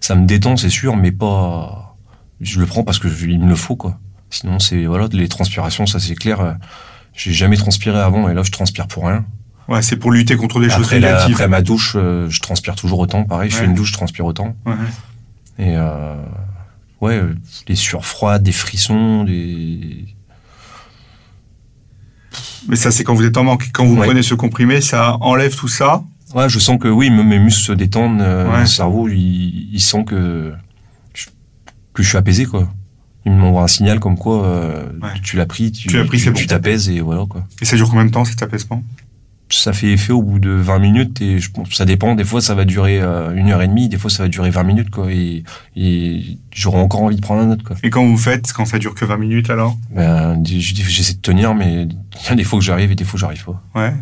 ça 0.00 0.14
me 0.14 0.26
détend, 0.26 0.56
c'est 0.56 0.68
sûr, 0.70 0.96
mais 0.96 1.10
pas. 1.12 1.96
Je 2.40 2.58
le 2.60 2.66
prends 2.66 2.82
parce 2.84 2.98
que 2.98 3.08
je- 3.08 3.26
il 3.26 3.40
me 3.40 3.48
le 3.48 3.54
faut, 3.56 3.76
quoi. 3.76 3.98
Sinon, 4.30 4.58
c'est 4.58 4.84
voilà, 4.86 5.08
les 5.12 5.28
transpirations, 5.28 5.86
ça 5.86 5.98
c'est 6.00 6.14
clair. 6.14 6.40
euh, 6.40 6.52
J'ai 7.14 7.32
jamais 7.32 7.56
transpiré 7.56 7.98
avant, 8.00 8.28
et 8.30 8.34
là, 8.34 8.42
je 8.42 8.50
transpire 8.50 8.86
pour 8.88 9.06
rien. 9.06 9.24
Ouais, 9.68 9.82
c'est 9.82 9.96
pour 9.96 10.10
lutter 10.12 10.36
contre 10.36 10.60
des 10.60 10.70
choses 10.70 10.84
Après, 10.84 10.98
la- 11.00 11.12
négatives. 11.12 11.34
après 11.34 11.48
ma 11.48 11.60
douche, 11.62 11.92
euh, 11.96 12.28
je 12.30 12.40
transpire 12.40 12.74
toujours 12.74 12.98
autant. 13.00 13.24
Pareil, 13.24 13.50
je 13.50 13.56
fais 13.56 13.64
une 13.66 13.74
douche, 13.74 13.88
je 13.88 13.92
transpire 13.94 14.24
autant. 14.24 14.56
Ouais. 14.66 14.72
Et 15.58 15.76
euh, 15.76 16.14
ouais, 17.02 17.16
euh, 17.18 17.34
des 17.66 17.74
sueurs 17.76 18.06
froides, 18.06 18.42
des 18.42 18.52
frissons, 18.52 19.24
des. 19.24 20.06
Mais 22.68 22.76
ça, 22.76 22.90
c'est 22.90 23.04
quand 23.04 23.14
vous 23.14 23.24
êtes 23.24 23.36
en 23.36 23.44
manque. 23.44 23.70
Quand 23.72 23.84
vous 23.84 23.96
Ouais. 23.96 24.06
prenez 24.06 24.22
ce 24.22 24.34
comprimé, 24.34 24.80
ça 24.80 25.16
enlève 25.20 25.54
tout 25.54 25.68
ça. 25.68 26.02
Ouais, 26.34 26.48
je 26.48 26.58
sens 26.58 26.78
que 26.80 26.88
oui, 26.88 27.10
me- 27.10 27.22
mes 27.24 27.38
muscles 27.38 27.62
se 27.62 27.72
détendent, 27.72 28.22
euh, 28.22 28.50
Ouais. 28.50 28.60
mon 28.60 28.66
cerveau, 28.66 29.08
il, 29.08 29.68
il 29.72 29.80
sent 29.80 30.04
que 30.04 30.52
je, 31.12 31.26
que 31.92 32.02
je 32.02 32.08
suis 32.08 32.16
apaisé, 32.16 32.46
quoi. 32.46 32.72
Il 33.26 33.32
m'envoie 33.32 33.62
un 33.64 33.68
signal 33.68 34.00
comme 34.00 34.16
quoi 34.16 34.46
euh, 34.46 34.86
Ouais. 35.02 35.08
tu 35.22 35.36
l'as 35.36 35.44
pris, 35.46 35.70
tu 35.72 35.88
bon. 35.88 36.46
t'apaises 36.46 36.88
et 36.88 37.00
voilà, 37.00 37.26
quoi. 37.28 37.44
Et 37.60 37.64
ça 37.66 37.76
dure 37.76 37.88
combien 37.90 38.04
de 38.06 38.10
temps 38.10 38.24
cet 38.24 38.42
apaisement? 38.42 38.82
Ça 39.54 39.72
fait 39.72 39.92
effet 39.92 40.12
au 40.12 40.22
bout 40.22 40.38
de 40.38 40.50
20 40.50 40.78
minutes 40.78 41.20
et 41.20 41.38
je 41.38 41.50
pense 41.50 41.70
ça 41.72 41.84
dépend. 41.84 42.14
Des 42.14 42.24
fois, 42.24 42.40
ça 42.40 42.54
va 42.54 42.64
durer 42.64 43.00
euh, 43.00 43.34
une 43.34 43.50
heure 43.50 43.60
et 43.60 43.68
demie, 43.68 43.88
des 43.88 43.98
fois, 43.98 44.10
ça 44.10 44.22
va 44.22 44.28
durer 44.28 44.50
20 44.50 44.62
minutes, 44.62 44.90
quoi. 44.90 45.12
Et, 45.12 45.44
et 45.76 46.38
j'aurai 46.52 46.78
encore 46.78 47.02
envie 47.02 47.16
de 47.16 47.20
prendre 47.20 47.42
un 47.42 47.50
autre, 47.50 47.62
quoi. 47.62 47.76
Et 47.82 47.90
quand 47.90 48.04
vous 48.04 48.16
faites, 48.16 48.52
quand 48.52 48.64
ça 48.64 48.78
dure 48.78 48.94
que 48.94 49.04
20 49.04 49.18
minutes 49.18 49.50
alors? 49.50 49.76
Ben, 49.94 50.42
j'essaie 50.44 51.14
de 51.14 51.20
tenir, 51.20 51.54
mais 51.54 51.82
il 51.82 52.28
y 52.28 52.32
a 52.32 52.34
des 52.34 52.44
fois 52.44 52.58
que 52.58 52.64
j'arrive 52.64 52.90
et 52.90 52.94
des 52.94 53.04
fois, 53.04 53.20
j'arrive 53.20 53.44
pas. 53.44 53.62
Ouais. 53.74 53.94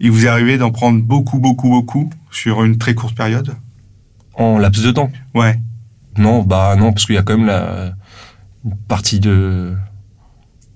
Il 0.00 0.10
vous 0.10 0.26
est 0.26 0.28
arrivé 0.28 0.58
d'en 0.58 0.70
prendre 0.70 1.02
beaucoup, 1.02 1.38
beaucoup, 1.38 1.68
beaucoup 1.68 2.10
sur 2.30 2.64
une 2.64 2.78
très 2.78 2.94
courte 2.94 3.16
période? 3.16 3.54
En 4.34 4.58
laps 4.58 4.84
de 4.84 4.92
temps? 4.92 5.10
Ouais. 5.34 5.58
Non, 6.18 6.42
bah 6.42 6.76
non, 6.76 6.92
parce 6.92 7.06
qu'il 7.06 7.14
y 7.14 7.18
a 7.18 7.22
quand 7.22 7.36
même 7.36 7.46
la 7.46 7.94
une 8.66 8.76
partie 8.88 9.20
de 9.20 9.74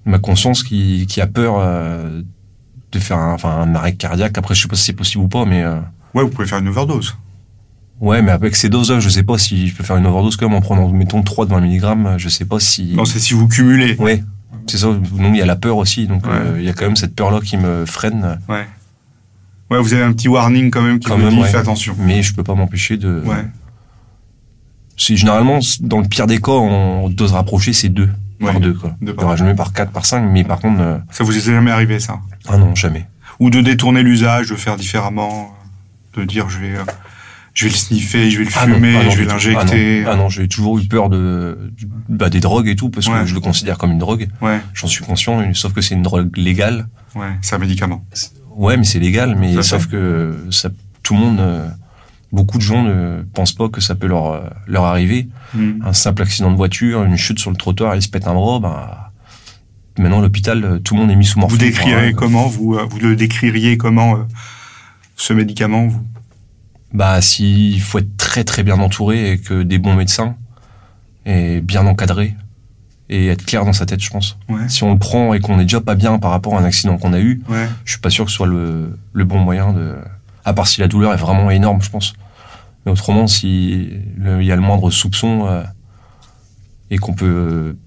ma 0.04 0.18
conscience 0.18 0.62
qui, 0.62 1.06
qui 1.08 1.20
a 1.20 1.26
peur 1.26 1.56
euh, 1.58 2.22
de 2.92 2.98
faire 2.98 3.18
un, 3.18 3.32
enfin, 3.34 3.50
un 3.50 3.74
arrêt 3.74 3.94
cardiaque. 3.94 4.36
Après, 4.38 4.54
je 4.54 4.62
sais 4.62 4.68
pas 4.68 4.76
si 4.76 4.84
c'est 4.84 4.92
possible 4.92 5.24
ou 5.24 5.28
pas, 5.28 5.44
mais 5.44 5.62
euh, 5.62 5.76
Ouais, 6.14 6.22
vous 6.24 6.28
pouvez 6.30 6.46
faire 6.46 6.58
une 6.58 6.68
overdose. 6.68 7.16
ouais, 8.00 8.20
mais 8.22 8.32
avec 8.32 8.56
ces 8.56 8.68
doses-là, 8.68 8.98
je 9.00 9.08
sais 9.08 9.22
pas 9.22 9.38
si 9.38 9.68
je 9.68 9.74
peux 9.76 9.84
faire 9.84 9.96
une 9.96 10.06
overdose 10.06 10.36
quand 10.36 10.48
même 10.48 10.56
en 10.58 10.60
prenant, 10.60 10.88
mettons, 10.88 11.22
3 11.22 11.46
de 11.46 11.50
20 11.50 11.60
mg, 11.60 12.18
je 12.18 12.28
sais 12.28 12.44
pas 12.44 12.58
si... 12.60 12.94
Non, 12.96 13.04
c'est 13.04 13.20
si 13.20 13.34
vous 13.34 13.46
cumulez. 13.48 13.94
Ouais, 13.98 14.22
c'est 14.66 14.78
ça. 14.78 14.88
Donc, 14.88 15.04
il 15.32 15.36
y 15.36 15.42
a 15.42 15.46
la 15.46 15.56
peur 15.56 15.76
aussi. 15.76 16.06
Donc, 16.06 16.24
Ouais. 16.26 16.32
euh, 16.32 16.56
il 16.58 16.64
y 16.64 16.68
a 16.68 16.72
quand 16.72 16.84
même 16.86 16.96
cette 16.96 17.14
peur-là 17.14 17.40
qui 17.40 17.56
me 17.56 17.84
freine. 17.86 18.38
Ouais. 18.48 18.66
Ouais, 19.70 19.78
vous 19.80 19.92
avez 19.94 20.02
un 20.02 20.12
petit 20.12 20.26
warning 20.26 20.70
quand 20.70 20.82
même 20.82 20.98
qui 20.98 21.06
Quand 21.06 21.16
vous 21.16 21.24
même, 21.26 21.34
dit 21.34 21.40
ouais. 21.42 21.48
fais 21.48 21.58
attention. 21.58 21.94
Mais 22.00 22.22
je 22.24 22.34
peux 22.34 22.42
pas 22.42 22.54
m'empêcher 22.56 22.96
de... 22.96 23.22
Ouais. 23.24 23.44
Généralement, 25.06 25.58
dans 25.80 26.00
le 26.00 26.06
pire 26.08 26.26
des 26.26 26.40
cas, 26.40 26.52
en 26.52 27.08
dose 27.08 27.32
rapprochée, 27.32 27.72
c'est 27.72 27.88
2 27.88 28.08
Ouais. 28.40 28.52
par 28.52 28.60
2, 28.60 28.72
quoi. 28.74 28.96
Deux 29.02 29.12
Il 29.12 29.16
par 29.16 29.36
jamais 29.36 29.54
par 29.54 29.72
4, 29.72 29.90
par 29.92 30.06
5, 30.06 30.22
mais 30.22 30.44
par 30.44 30.60
contre... 30.60 30.80
euh, 30.80 30.98
Ça 31.10 31.24
vous 31.24 31.36
est 31.36 31.40
jamais 31.40 31.70
arrivé 31.70 32.00
ça? 32.00 32.20
Ah 32.48 32.56
non, 32.56 32.74
jamais. 32.74 33.06
Ou 33.38 33.50
de 33.50 33.60
détourner 33.60 34.02
l'usage, 34.02 34.48
de 34.48 34.54
faire 34.56 34.76
différemment, 34.76 35.54
de 36.16 36.24
dire 36.24 36.48
je 36.48 36.58
vais, 36.58 36.74
euh, 36.76 36.84
je 37.52 37.64
vais 37.64 37.70
le 37.70 37.76
sniffer, 37.76 38.30
je 38.30 38.38
vais 38.38 38.44
le 38.44 38.50
Ah 38.56 38.66
non, 38.66 38.74
fumer, 38.76 38.96
ah 38.98 39.04
non, 39.04 39.10
je 39.10 39.16
vais 39.18 39.24
tout. 39.24 39.30
l'injecter. 39.30 40.02
Ah 40.02 40.04
non, 40.06 40.12
ah 40.12 40.16
non, 40.16 40.28
j'ai 40.30 40.48
toujours 40.48 40.78
eu 40.78 40.86
peur 40.86 41.10
de, 41.10 41.70
bah, 42.08 42.30
des 42.30 42.40
drogues 42.40 42.68
et 42.68 42.76
tout, 42.76 42.88
parce 42.88 43.06
Ouais. 43.08 43.20
que 43.20 43.26
je 43.26 43.34
le 43.34 43.40
considère 43.40 43.76
comme 43.76 43.92
une 43.92 43.98
drogue. 43.98 44.28
Ouais, 44.40 44.60
J'en 44.72 44.86
suis 44.86 45.04
conscient, 45.04 45.42
sauf 45.54 45.72
que 45.74 45.80
c'est 45.82 45.94
une 45.94 46.02
drogue 46.02 46.34
légale. 46.36 46.88
ouais, 47.14 47.28
c'est 47.42 47.54
un 47.54 47.58
médicament. 47.58 48.04
Ouais, 48.56 48.76
mais 48.78 48.84
c'est 48.84 48.98
légal, 49.00 49.36
mais 49.38 49.62
sauf 49.62 49.82
fait. 49.82 49.90
que 49.90 50.46
ça, 50.50 50.70
tout 51.02 51.12
le 51.14 51.20
monde, 51.20 51.40
euh, 51.40 51.68
beaucoup 52.32 52.58
de 52.58 52.62
gens 52.62 52.82
ne 52.82 53.22
pensent 53.34 53.52
pas 53.52 53.68
que 53.68 53.80
ça 53.80 53.94
peut 53.94 54.06
leur, 54.06 54.32
euh, 54.32 54.40
leur 54.66 54.84
arriver. 54.84 55.28
Hmm. 55.54 55.82
Un 55.84 55.92
simple 55.92 56.22
accident 56.22 56.50
de 56.50 56.56
voiture, 56.56 57.02
une 57.04 57.16
chute 57.16 57.38
sur 57.38 57.50
le 57.50 57.56
trottoir, 57.56 57.96
ils 57.96 58.02
se 58.02 58.08
pètent 58.08 58.28
un 58.28 58.34
bras, 58.34 58.60
bah, 58.60 59.12
maintenant 59.98 60.20
l'hôpital, 60.20 60.64
euh, 60.64 60.78
tout 60.78 60.94
le 60.94 61.00
monde 61.00 61.10
est 61.10 61.16
mis 61.16 61.24
sous 61.26 61.38
morphine. 61.38 61.58
Vous 61.58 61.64
décrirez 61.64 62.12
pour, 62.12 62.22
euh, 62.22 62.26
comment 62.26 62.46
vous, 62.46 62.74
euh, 62.74 62.86
vous 62.88 62.98
le 63.00 63.16
décririez 63.16 63.76
comment 63.76 64.16
euh, 64.16 64.22
ce 65.16 65.32
médicament 65.32 65.86
vous? 65.88 66.02
Bah, 66.92 67.20
s'il 67.20 67.80
faut 67.80 67.98
être 67.98 68.16
très 68.16 68.42
très 68.44 68.62
bien 68.62 68.78
entouré 68.80 69.32
et 69.32 69.38
que 69.38 69.62
des 69.62 69.78
bons 69.78 69.94
médecins 69.94 70.34
et 71.26 71.60
bien 71.60 71.86
encadré 71.86 72.34
et 73.08 73.26
être 73.28 73.44
clair 73.44 73.64
dans 73.64 73.72
sa 73.72 73.86
tête, 73.86 74.00
je 74.00 74.10
pense. 74.10 74.38
Ouais, 74.48 74.68
Si 74.68 74.84
on 74.84 74.92
le 74.92 74.98
prend 74.98 75.34
et 75.34 75.40
qu'on 75.40 75.58
est 75.58 75.64
déjà 75.64 75.80
pas 75.80 75.96
bien 75.96 76.18
par 76.18 76.30
rapport 76.30 76.56
à 76.56 76.60
un 76.60 76.64
accident 76.64 76.96
qu'on 76.96 77.12
a 77.12 77.20
eu, 77.20 77.42
ouais, 77.48 77.68
je 77.84 77.92
suis 77.92 78.00
pas 78.00 78.10
sûr 78.10 78.24
que 78.24 78.30
ce 78.30 78.36
soit 78.36 78.46
le, 78.46 78.96
le 79.12 79.24
bon 79.24 79.38
moyen 79.38 79.72
de. 79.72 79.96
À 80.44 80.52
part 80.52 80.66
si 80.68 80.80
la 80.80 80.88
douleur 80.88 81.12
est 81.12 81.18
vraiment 81.18 81.50
énorme, 81.50 81.82
je 81.82 81.90
pense. 81.90 82.14
Mais 82.86 82.92
autrement, 82.92 83.26
si 83.26 83.90
le- 84.16 84.40
il 84.42 84.46
y 84.46 84.52
a 84.52 84.56
le 84.56 84.62
moindre 84.62 84.90
soupçon 84.90 85.46
euh, 85.46 85.62
et 86.90 86.98
qu'on 86.98 87.12
peut 87.14 87.26
euh, 87.26 87.78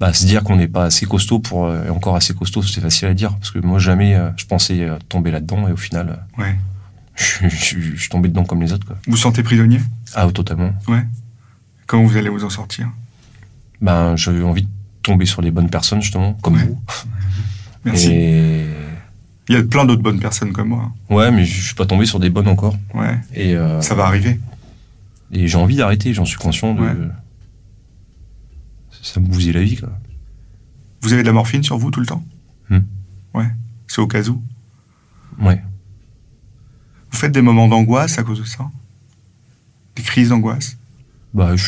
bah, 0.00 0.12
se 0.12 0.26
dire 0.26 0.42
qu'on 0.42 0.56
n'est 0.56 0.68
pas 0.68 0.84
assez 0.84 1.06
costaud 1.06 1.38
pour 1.38 1.66
euh, 1.66 1.84
et 1.86 1.90
encore 1.90 2.16
assez 2.16 2.34
costaud, 2.34 2.62
c'est 2.62 2.80
facile 2.80 3.08
à 3.08 3.14
dire 3.14 3.34
parce 3.36 3.50
que 3.52 3.58
moi 3.60 3.78
jamais 3.78 4.14
euh, 4.16 4.30
je 4.36 4.44
pensais 4.46 4.88
tomber 5.08 5.30
là-dedans 5.30 5.68
et 5.68 5.72
au 5.72 5.76
final, 5.76 6.24
ouais. 6.38 6.56
je, 7.14 7.48
je- 7.48 7.80
je 7.80 7.96
suis 8.00 8.08
tombé 8.08 8.28
dedans 8.28 8.44
comme 8.44 8.60
les 8.60 8.72
autres. 8.72 8.86
Quoi. 8.86 8.96
Vous 9.06 9.16
sentez 9.16 9.42
prisonnier? 9.42 9.80
Ah, 10.14 10.26
totalement. 10.32 10.72
Comment 11.86 12.04
vous 12.04 12.16
allez 12.16 12.28
vous 12.28 12.44
en 12.44 12.50
sortir? 12.50 12.88
Ben, 13.80 14.16
j'ai 14.16 14.42
envie 14.42 14.62
de 14.62 14.68
tomber 15.02 15.26
sur 15.26 15.40
les 15.42 15.50
bonnes 15.52 15.70
personnes 15.70 16.02
justement, 16.02 16.34
comme 16.42 16.54
Ouais. 16.54 16.64
vous. 16.64 16.80
Merci. 17.84 18.10
Et 18.12 18.66
Il 19.48 19.54
y 19.54 19.58
a 19.58 19.62
plein 19.62 19.84
d'autres 19.86 20.02
bonnes 20.02 20.20
personnes 20.20 20.52
comme 20.52 20.68
moi. 20.68 20.92
ouais, 21.10 21.30
mais 21.30 21.44
je 21.44 21.62
suis 21.62 21.74
pas 21.74 21.86
tombé 21.86 22.04
sur 22.06 22.20
des 22.20 22.28
bonnes 22.30 22.48
encore. 22.48 22.76
Ouais, 22.94 23.18
Et 23.34 23.56
euh, 23.56 23.80
ça 23.80 23.94
va 23.94 24.04
arriver. 24.06 24.38
Et 25.32 25.48
j'ai 25.48 25.56
envie 25.58 25.76
d'arrêter, 25.76 26.12
j'en 26.14 26.24
suis 26.24 26.36
conscient 26.38 26.74
de. 26.74 26.80
Ouais. 26.82 26.94
Ça 29.02 29.20
me 29.20 29.26
bousille 29.26 29.52
la 29.52 29.62
vie, 29.62 29.76
quoi. 29.76 29.90
Vous 31.00 31.12
avez 31.12 31.22
de 31.22 31.26
la 31.26 31.32
morphine 31.32 31.62
sur 31.62 31.78
vous 31.78 31.90
tout 31.90 32.00
le 32.00 32.06
temps? 32.06 32.22
Hmm. 32.68 32.80
Ouais, 33.34 33.48
c'est 33.86 34.00
au 34.00 34.06
cas 34.06 34.22
où. 34.28 34.42
Ouais. 35.40 35.62
Vous 37.10 37.16
faites 37.18 37.32
des 37.32 37.40
moments 37.42 37.68
d'angoisse 37.68 38.18
à 38.18 38.22
cause 38.24 38.40
de 38.40 38.44
ça? 38.44 38.68
Des 39.96 40.02
crises 40.02 40.28
d'angoisse? 40.30 40.76
Bah, 41.32 41.56
je, 41.56 41.64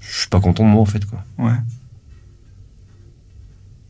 je 0.00 0.18
suis 0.20 0.28
pas 0.28 0.40
content 0.40 0.64
de 0.64 0.68
moi, 0.70 0.80
en 0.80 0.86
fait, 0.86 1.04
quoi. 1.04 1.22
Ouais. 1.38 1.52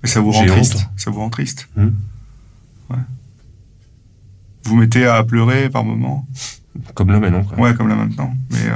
Mais 0.02 0.08
ça 0.08 0.20
vous 0.20 0.30
rend 0.32 0.46
triste. 0.46 0.88
Ça 0.96 1.10
vous 1.10 1.20
rend 1.20 1.30
triste 1.30 1.68
Hmm. 1.76 1.90
Ouais. 2.90 2.96
Vous 4.64 4.76
mettez 4.76 5.06
à 5.06 5.22
pleurer 5.24 5.68
par 5.70 5.84
moments 5.84 6.26
Comme 6.94 7.10
là, 7.10 7.20
maintenant, 7.20 7.44
quoi. 7.44 7.58
Ouais, 7.58 7.74
comme 7.74 7.88
là 7.88 7.94
maintenant. 7.96 8.34
Mais 8.50 8.66
euh, 8.68 8.74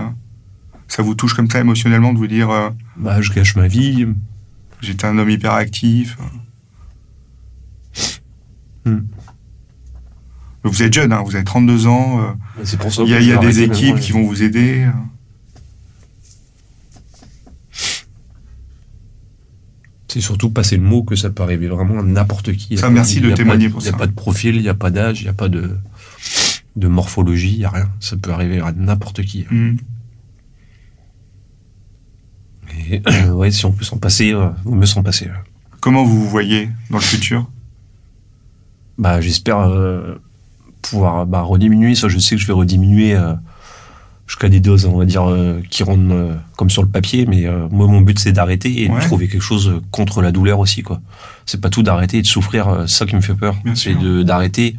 ça 0.88 1.02
vous 1.02 1.14
touche 1.14 1.34
comme 1.34 1.50
ça 1.50 1.60
émotionnellement 1.60 2.12
de 2.12 2.18
vous 2.18 2.26
dire 2.28 2.50
euh, 2.50 2.70
Bah, 2.96 3.20
je 3.22 3.32
gâche 3.32 3.56
ma 3.56 3.66
vie. 3.68 4.06
j'étais 4.80 5.06
un 5.06 5.18
homme 5.18 5.30
hyperactif. 5.30 6.16
euh. 8.86 8.90
Hmm. 8.90 9.04
Vous 10.62 10.82
êtes 10.82 10.92
jeune, 10.92 11.12
hein, 11.12 11.22
vous 11.24 11.34
avez 11.34 11.44
32 11.44 11.86
ans. 11.86 12.20
euh, 12.20 12.32
C'est 12.64 12.78
pour 12.78 12.92
ça 12.92 13.02
Il 13.02 13.08
y 13.10 13.14
a, 13.14 13.20
y 13.20 13.38
des 13.38 13.62
équipes 13.62 13.98
qui 13.98 14.12
vont 14.12 14.22
vous 14.24 14.42
aider. 14.42 14.86
C'est 20.10 20.20
surtout 20.20 20.50
passer 20.50 20.76
le 20.76 20.82
mot 20.82 21.04
que 21.04 21.14
ça 21.14 21.30
peut 21.30 21.44
arriver 21.44 21.68
vraiment 21.68 22.00
à 22.00 22.02
n'importe 22.02 22.52
qui. 22.54 22.76
Ça, 22.76 22.90
merci 22.90 23.20
de 23.20 23.30
témoigner 23.30 23.68
pour 23.68 23.80
Il 23.80 23.84
n'y 23.84 23.90
ça. 23.90 23.94
a 23.94 23.98
pas 23.98 24.08
de 24.08 24.12
profil, 24.12 24.56
il 24.56 24.62
n'y 24.62 24.68
a 24.68 24.74
pas 24.74 24.90
d'âge, 24.90 25.20
il 25.20 25.24
n'y 25.24 25.30
a 25.30 25.34
pas 25.34 25.48
de, 25.48 25.76
de 26.74 26.88
morphologie, 26.88 27.52
il 27.52 27.58
n'y 27.58 27.64
a 27.64 27.70
rien. 27.70 27.88
Ça 28.00 28.16
peut 28.16 28.32
arriver 28.32 28.58
à 28.58 28.72
n'importe 28.72 29.22
qui. 29.22 29.46
Et 32.90 33.02
ouais, 33.30 33.52
si 33.52 33.64
on 33.66 33.72
peut 33.72 33.84
s'en 33.84 33.98
passer, 33.98 34.32
euh, 34.32 34.48
vaut 34.64 34.74
mieux 34.74 34.86
s'en 34.86 35.04
passer. 35.04 35.28
Comment 35.80 36.04
vous 36.04 36.20
vous 36.20 36.28
voyez 36.28 36.68
dans 36.90 36.98
le 36.98 37.04
futur? 37.04 37.48
Bah, 38.98 39.20
j'espère 39.20 39.60
euh, 39.60 40.16
pouvoir 40.82 41.24
bah, 41.24 41.42
rediminuer. 41.42 41.94
Ça, 41.94 42.08
je 42.08 42.18
sais 42.18 42.34
que 42.34 42.42
je 42.42 42.48
vais 42.48 42.52
rediminuer 42.52 43.14
euh, 43.14 43.34
jusqu'à 44.30 44.48
des 44.48 44.60
doses, 44.60 44.86
on 44.86 44.96
va 44.96 45.06
dire, 45.06 45.28
euh, 45.28 45.60
qui 45.70 45.82
rendent 45.82 46.12
euh, 46.12 46.34
comme 46.56 46.70
sur 46.70 46.82
le 46.82 46.88
papier. 46.88 47.26
Mais 47.26 47.46
euh, 47.46 47.66
moi, 47.72 47.88
mon 47.88 48.00
but, 48.00 48.16
c'est 48.20 48.30
d'arrêter 48.30 48.84
et 48.84 48.88
Ouais. 48.88 49.00
de 49.00 49.04
trouver 49.04 49.26
quelque 49.26 49.42
chose 49.42 49.80
contre 49.90 50.22
la 50.22 50.30
douleur 50.30 50.60
aussi, 50.60 50.82
quoi. 50.84 51.00
C'est 51.46 51.60
pas 51.60 51.68
tout 51.68 51.82
d'arrêter 51.82 52.18
et 52.18 52.22
de 52.22 52.26
souffrir. 52.28 52.84
C'est 52.86 52.98
ça 52.98 53.06
qui 53.06 53.16
me 53.16 53.20
fait 53.22 53.34
peur. 53.34 53.56
C'est 53.74 53.96
d'arrêter 54.24 54.76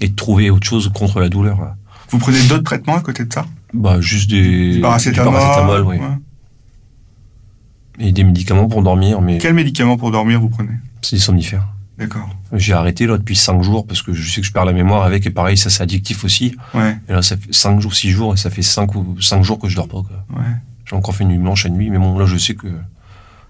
et 0.00 0.08
de 0.08 0.14
trouver 0.14 0.50
autre 0.50 0.66
chose 0.66 0.90
contre 0.94 1.18
la 1.20 1.30
douleur. 1.30 1.58
là. 1.62 1.76
Vous 2.10 2.18
prenez 2.18 2.42
d'autres 2.42 2.64
traitements 2.64 2.96
à 2.96 3.00
côté 3.00 3.24
de 3.24 3.32
ça? 3.32 3.46
Bah, 3.72 4.02
juste 4.02 4.28
des, 4.28 4.74
Du 4.74 4.80
paracétamol, 4.80 5.32
du 5.32 5.38
paracétamol, 5.38 5.82
oui. 5.86 5.96
ouais. 5.96 8.06
Et 8.06 8.12
des 8.12 8.24
médicaments 8.24 8.68
pour 8.68 8.82
dormir, 8.82 9.22
mais 9.22 9.38
Quel 9.38 9.54
médicament 9.54 9.96
pour 9.96 10.10
dormir 10.10 10.40
vous 10.40 10.48
prenez? 10.50 10.72
c'est 11.02 11.16
des 11.16 11.22
somnifères. 11.22 11.66
D'accord. 12.00 12.28
J'ai 12.52 12.72
arrêté 12.72 13.06
là 13.06 13.16
depuis 13.18 13.36
5 13.36 13.62
jours 13.62 13.86
parce 13.86 14.02
que 14.02 14.12
je 14.12 14.28
sais 14.28 14.40
que 14.40 14.46
je 14.46 14.52
perds 14.52 14.64
la 14.64 14.72
mémoire 14.72 15.04
avec 15.04 15.24
et 15.26 15.30
pareil, 15.30 15.56
ça 15.56 15.70
c'est 15.70 15.82
addictif 15.84 16.24
aussi. 16.24 16.56
Ouais, 16.74 16.96
Et 17.08 17.12
là, 17.12 17.22
ça 17.22 17.36
fait 17.36 17.52
5 17.54 17.78
jours, 17.80 17.94
6 17.94 18.10
jours 18.10 18.34
et 18.34 18.36
ça 18.36 18.50
fait 18.50 18.62
5 18.62 18.94
ou 18.96 19.20
5 19.20 19.42
jours 19.44 19.58
que 19.58 19.68
je 19.68 19.76
dors 19.76 19.86
pas. 19.86 20.02
quoi. 20.02 20.24
ouais. 20.40 20.46
J'ai 20.86 20.96
encore 20.96 21.14
fait 21.14 21.22
une 21.24 21.30
nuit 21.30 21.38
blanche 21.38 21.66
à 21.66 21.68
nuit, 21.68 21.88
mais 21.90 21.98
bon, 21.98 22.18
là, 22.18 22.26
je 22.26 22.36
sais 22.36 22.54
que 22.56 22.66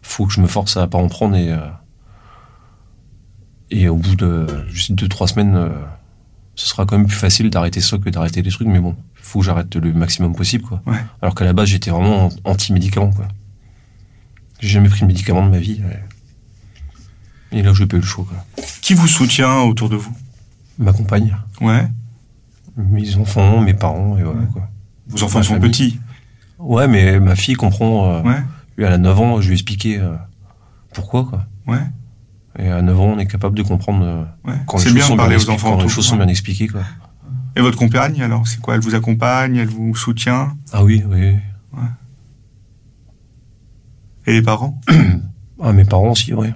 faut 0.02 0.26
que 0.26 0.32
je 0.34 0.40
me 0.42 0.46
force 0.46 0.76
à 0.76 0.86
pas 0.88 0.98
en 0.98 1.08
prendre 1.08 1.36
et, 1.36 1.50
euh, 1.52 1.58
et 3.70 3.88
au 3.88 3.96
bout 3.96 4.16
de 4.16 4.46
juste 4.68 4.92
2-3 4.92 5.28
semaines, 5.28 5.54
euh, 5.56 5.68
ce 6.56 6.66
sera 6.66 6.84
quand 6.86 6.98
même 6.98 7.06
plus 7.06 7.16
facile 7.16 7.50
d'arrêter 7.50 7.80
ça 7.80 7.98
que 7.98 8.10
d'arrêter 8.10 8.42
les 8.42 8.50
trucs, 8.50 8.68
mais 8.68 8.80
bon, 8.80 8.96
faut 9.14 9.38
que 9.40 9.44
j'arrête 9.46 9.74
le 9.76 9.92
maximum 9.92 10.34
possible, 10.34 10.64
quoi. 10.64 10.82
Ouais. 10.86 10.98
Alors 11.22 11.34
qu'à 11.34 11.44
la 11.44 11.52
base, 11.52 11.68
j'étais 11.68 11.90
vraiment 11.90 12.26
an- 12.26 12.30
anti-médicament, 12.44 13.10
quoi. 13.10 13.28
J'ai 14.60 14.68
jamais 14.68 14.88
pris 14.88 15.02
de 15.02 15.06
médicament 15.06 15.46
de 15.46 15.50
ma 15.50 15.58
vie. 15.58 15.80
ouais. 15.84 16.02
Et 17.52 17.62
là, 17.62 17.72
j'ai 17.74 17.86
pas 17.86 17.96
eu 17.96 18.00
le 18.00 18.06
choix, 18.06 18.24
quoi. 18.28 18.64
Qui 18.80 18.94
vous 18.94 19.06
soutient 19.08 19.60
autour 19.62 19.88
de 19.88 19.96
vous? 19.96 20.12
Ma 20.78 20.92
compagne, 20.92 21.36
Ouais. 21.60 21.86
mes 22.76 23.16
enfants, 23.16 23.60
mes 23.60 23.74
parents, 23.74 24.16
et 24.18 24.22
voilà, 24.22 24.40
Ouais. 24.40 24.46
quoi. 24.52 24.68
Vos 25.08 25.22
enfants 25.24 25.42
sont 25.42 25.54
famille. 25.54 25.70
petits. 25.70 26.00
Ouais, 26.58 26.86
mais 26.88 27.18
ma 27.20 27.34
fille 27.36 27.54
comprend. 27.54 28.10
euh, 28.12 28.22
Ouais, 28.22 28.42
Lui, 28.76 28.84
elle 28.84 28.92
a 28.92 28.98
9 28.98 29.18
ans, 29.20 29.40
je 29.40 29.46
lui 29.48 29.52
ai 29.52 29.54
expliqué 29.54 29.98
euh, 29.98 30.14
pourquoi, 30.94 31.24
quoi. 31.24 31.46
ouais, 31.66 31.80
Et 32.58 32.68
à 32.68 32.80
9 32.82 32.98
ans, 33.00 33.12
on 33.16 33.18
est 33.18 33.26
capable 33.26 33.56
de 33.56 33.62
comprendre 33.62 34.04
euh, 34.04 34.24
ouais. 34.44 34.54
quand 34.66 34.76
les 34.78 34.82
C'est 34.82 34.88
choses 34.90 34.94
bien 34.96 35.04
sont 35.06 35.12
de 35.14 35.18
parler 35.18 35.36
bien 35.36 35.44
aux 35.46 35.50
enfants 35.50 35.76
quand 35.76 35.82
les 35.82 35.88
choses 35.88 36.06
sont 36.06 36.16
bien 36.16 36.28
expliquées, 36.28 36.68
quoi. 36.68 36.82
Et 37.56 37.60
votre 37.60 37.76
compagne 37.76 38.22
alors 38.22 38.46
C'est 38.46 38.60
quoi? 38.60 38.74
Elle 38.76 38.80
vous 38.80 38.94
accompagne? 38.94 39.56
Elle 39.56 39.68
vous 39.68 39.94
soutient? 39.96 40.56
Ah 40.72 40.84
oui, 40.84 41.02
oui. 41.08 41.34
Et 44.26 44.32
les 44.32 44.42
parents? 44.42 44.80
Ah, 45.62 45.74
mes 45.74 45.84
parents 45.84 46.12
aussi, 46.12 46.32
ouais. 46.32 46.54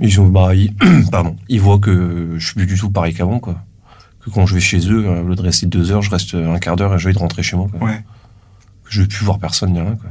Ils 0.00 0.20
ont, 0.20 0.26
bah, 0.28 0.54
ils, 0.54 0.74
pardon, 1.10 1.36
ils 1.48 1.60
voient 1.60 1.78
que 1.78 2.34
je 2.38 2.44
suis 2.44 2.54
plus 2.54 2.66
du 2.66 2.76
tout 2.78 2.90
pareil 2.90 3.14
qu'avant, 3.14 3.38
quoi. 3.40 3.62
Que 4.24 4.30
quand 4.30 4.46
je 4.46 4.54
vais 4.54 4.60
chez 4.60 4.78
eux, 4.90 5.06
euh, 5.06 5.22
au 5.22 5.28
lieu 5.28 5.34
de 5.36 5.42
rester 5.42 5.66
deux 5.66 5.92
heures, 5.92 6.02
je 6.02 6.10
reste 6.10 6.34
un 6.34 6.58
quart 6.58 6.76
d'heure 6.76 6.94
et 6.94 6.98
je 6.98 7.08
vais 7.08 7.14
de 7.14 7.18
rentrer 7.18 7.42
chez 7.42 7.56
moi, 7.56 7.68
quoi. 7.70 7.86
Ouais. 7.88 8.02
Que 8.84 8.90
je 8.90 9.02
vais 9.02 9.06
plus 9.08 9.24
voir 9.24 9.38
personne 9.38 9.72
ni 9.72 9.80
rien, 9.80 9.96
quoi. 9.96 10.10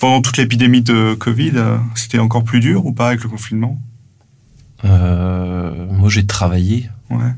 Pendant 0.00 0.22
toute 0.22 0.36
l'épidémie 0.36 0.82
de 0.82 1.14
Covid, 1.14 1.52
euh, 1.56 1.76
c'était 1.96 2.18
encore 2.20 2.44
plus 2.44 2.60
dur 2.60 2.86
ou 2.86 2.92
pas 2.92 3.08
avec 3.08 3.22
le 3.22 3.28
confinement? 3.28 3.80
Euh, 4.84 5.86
moi, 5.90 6.08
j'ai 6.08 6.24
travaillé, 6.26 6.88
Ouais. 7.10 7.32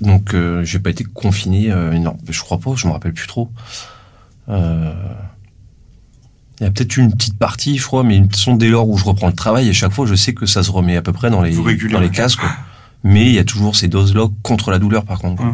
donc 0.00 0.32
euh, 0.34 0.64
j'ai 0.64 0.78
pas 0.78 0.90
été 0.90 1.04
confiné. 1.04 1.70
Euh, 1.70 1.92
énorme. 1.92 2.18
Je 2.28 2.40
crois 2.40 2.58
pas, 2.58 2.74
je 2.76 2.86
me 2.86 2.92
rappelle 2.92 3.12
plus 3.12 3.26
trop. 3.26 3.50
Euh, 4.48 4.94
Il 6.60 6.64
y 6.64 6.66
a 6.66 6.70
peut-être 6.70 6.96
une 6.96 7.12
petite 7.12 7.38
partie, 7.38 7.76
je 7.76 7.84
crois, 7.84 8.02
mais 8.02 8.18
de 8.18 8.24
toute 8.24 8.36
façon, 8.36 8.56
dès 8.56 8.68
lors 8.70 8.88
où 8.88 8.96
je 8.96 9.04
reprends 9.04 9.26
le 9.26 9.34
travail, 9.34 9.68
à 9.68 9.72
chaque 9.74 9.92
fois, 9.92 10.06
je 10.06 10.14
sais 10.14 10.32
que 10.32 10.46
ça 10.46 10.62
se 10.62 10.70
remet 10.70 10.96
à 10.96 11.02
peu 11.02 11.12
près 11.12 11.30
dans 11.30 11.42
les, 11.42 11.50
Vous 11.50 11.62
régulez, 11.62 11.92
dans 11.92 12.00
les 12.00 12.10
cases, 12.10 12.36
quoi. 12.36 12.48
Mais 13.04 13.26
il 13.26 13.32
y 13.34 13.38
a 13.38 13.44
toujours 13.44 13.76
ces 13.76 13.88
doses-là 13.88 14.28
contre 14.42 14.70
la 14.70 14.78
douleur, 14.78 15.04
par 15.04 15.18
contre. 15.18 15.42
Ouais. 15.44 15.52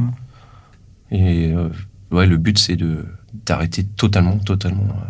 Et 1.11 1.53
euh, 1.53 1.69
ouais, 2.13 2.27
le 2.27 2.37
but, 2.37 2.59
c'est 2.59 2.77
de 2.77 3.05
d'arrêter 3.47 3.85
totalement, 3.85 4.37
totalement. 4.39 4.85
euh. 4.91 5.09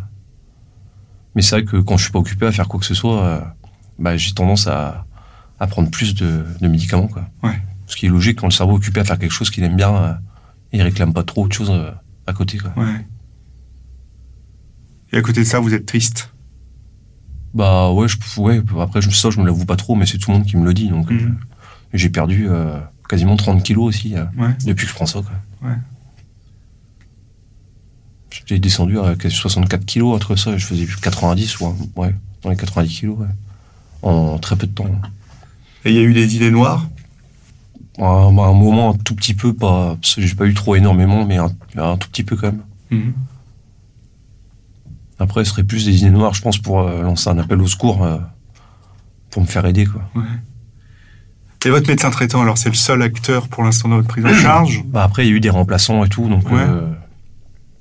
Mais 1.34 1.42
c'est 1.42 1.56
vrai 1.56 1.64
que 1.64 1.76
quand 1.76 1.96
je 1.96 2.04
suis 2.04 2.12
pas 2.12 2.18
occupé 2.20 2.46
à 2.46 2.52
faire 2.52 2.68
quoi 2.68 2.78
que 2.80 2.86
ce 2.86 2.94
soit, 2.94 3.22
euh, 3.22 3.40
bah, 3.98 4.16
j'ai 4.16 4.32
tendance 4.32 4.66
à, 4.68 5.04
à 5.60 5.66
prendre 5.66 5.90
plus 5.90 6.14
de, 6.14 6.44
de 6.60 6.68
médicaments, 6.68 7.08
quoi. 7.08 7.28
Ouais. 7.42 7.60
Ce 7.86 7.96
qui 7.96 8.06
est 8.06 8.08
logique 8.08 8.38
quand 8.38 8.46
le 8.46 8.52
cerveau 8.52 8.72
est 8.74 8.76
occupé 8.76 9.00
à 9.00 9.04
faire 9.04 9.18
quelque 9.18 9.32
chose 9.32 9.50
qu'il 9.50 9.62
aime 9.64 9.76
bien, 9.76 9.94
euh, 9.94 10.12
il 10.72 10.80
réclame 10.82 11.12
pas 11.12 11.22
trop 11.24 11.44
autre 11.44 11.54
chose 11.56 11.70
euh, 11.70 11.90
à 12.26 12.32
côté, 12.32 12.58
quoi. 12.58 12.72
Ouais. 12.76 13.04
Et 15.12 15.18
à 15.18 15.22
côté 15.22 15.40
de 15.40 15.46
ça, 15.46 15.60
vous 15.60 15.74
êtes 15.74 15.86
triste. 15.86 16.30
Bah 17.54 17.90
ouais, 17.92 18.08
je, 18.08 18.16
ouais 18.40 18.62
après 18.80 19.02
je, 19.02 19.10
ça 19.10 19.28
je 19.30 19.38
me 19.38 19.44
l'avoue 19.44 19.66
pas 19.66 19.76
trop, 19.76 19.94
mais 19.94 20.06
c'est 20.06 20.16
tout 20.18 20.30
le 20.30 20.38
monde 20.38 20.46
qui 20.46 20.56
me 20.56 20.64
le 20.64 20.72
dit. 20.72 20.88
Donc 20.88 21.10
Mhm. 21.10 21.18
euh, 21.18 21.28
j'ai 21.92 22.08
perdu 22.08 22.46
euh, 22.48 22.78
quasiment 23.08 23.36
30 23.36 23.62
kilos 23.62 23.88
aussi 23.88 24.16
euh, 24.16 24.24
Ouais. 24.38 24.54
depuis 24.64 24.84
que 24.86 24.90
je 24.90 24.94
prends 24.96 25.04
ça. 25.06 25.20
Quoi. 25.20 25.68
Ouais. 25.70 25.76
J'ai 28.46 28.58
descendu 28.58 28.98
à 28.98 29.14
quasi 29.14 29.34
64 29.36 29.84
kilos 29.84 30.14
entre 30.16 30.36
ça, 30.36 30.52
et 30.52 30.58
je 30.58 30.66
faisais 30.66 30.86
90 31.02 31.60
ou 31.60 31.76
ouais, 31.96 32.14
dans 32.42 32.50
les 32.50 32.56
90 32.56 32.88
kilos 33.00 33.18
ouais. 33.18 33.26
en 34.02 34.38
très 34.38 34.56
peu 34.56 34.66
de 34.66 34.72
temps. 34.72 34.86
Et 35.84 35.90
il 35.90 35.96
y 35.96 35.98
a 35.98 36.02
eu 36.02 36.14
des 36.14 36.34
idées 36.36 36.50
noires 36.50 36.88
À 37.98 38.04
un, 38.06 38.38
à 38.38 38.42
un 38.46 38.52
moment 38.54 38.90
un 38.90 38.94
tout 38.94 39.14
petit 39.14 39.34
peu, 39.34 39.52
pas, 39.52 39.96
parce 40.00 40.14
que 40.14 40.22
j'ai 40.22 40.34
pas 40.34 40.46
eu 40.46 40.54
trop 40.54 40.74
énormément, 40.74 41.26
mais 41.26 41.36
un, 41.36 41.50
un 41.76 41.96
tout 41.98 42.08
petit 42.08 42.24
peu 42.24 42.36
quand 42.36 42.46
même. 42.52 42.62
Mhm. 42.90 43.12
Après, 45.22 45.44
ce 45.44 45.50
serait 45.52 45.64
plus 45.64 45.86
des 45.86 45.98
idées 46.00 46.10
noires, 46.10 46.34
je 46.34 46.42
pense, 46.42 46.58
pour 46.58 46.80
euh, 46.80 47.02
lancer 47.02 47.28
un 47.30 47.38
appel 47.38 47.60
au 47.62 47.66
secours, 47.66 48.04
euh, 48.04 48.18
pour 49.30 49.42
me 49.42 49.46
faire 49.46 49.64
aider 49.66 49.86
quoi. 49.86 50.02
Ouais. 50.14 50.22
Et 51.64 51.70
votre 51.70 51.88
médecin 51.88 52.10
traitant, 52.10 52.42
alors 52.42 52.58
c'est 52.58 52.68
le 52.70 52.74
seul 52.74 53.02
acteur 53.02 53.46
pour 53.48 53.62
l'instant 53.62 53.88
dans 53.88 53.96
votre 53.96 54.08
prise 54.08 54.24
en 54.26 54.34
charge? 54.34 54.82
Bah 54.84 55.04
après, 55.04 55.24
il 55.24 55.30
y 55.30 55.32
a 55.32 55.36
eu 55.36 55.40
des 55.40 55.50
remplaçants 55.50 56.04
et 56.04 56.08
tout, 56.08 56.28
donc. 56.28 56.50
Ouais. 56.50 56.58
euh, 56.60 56.88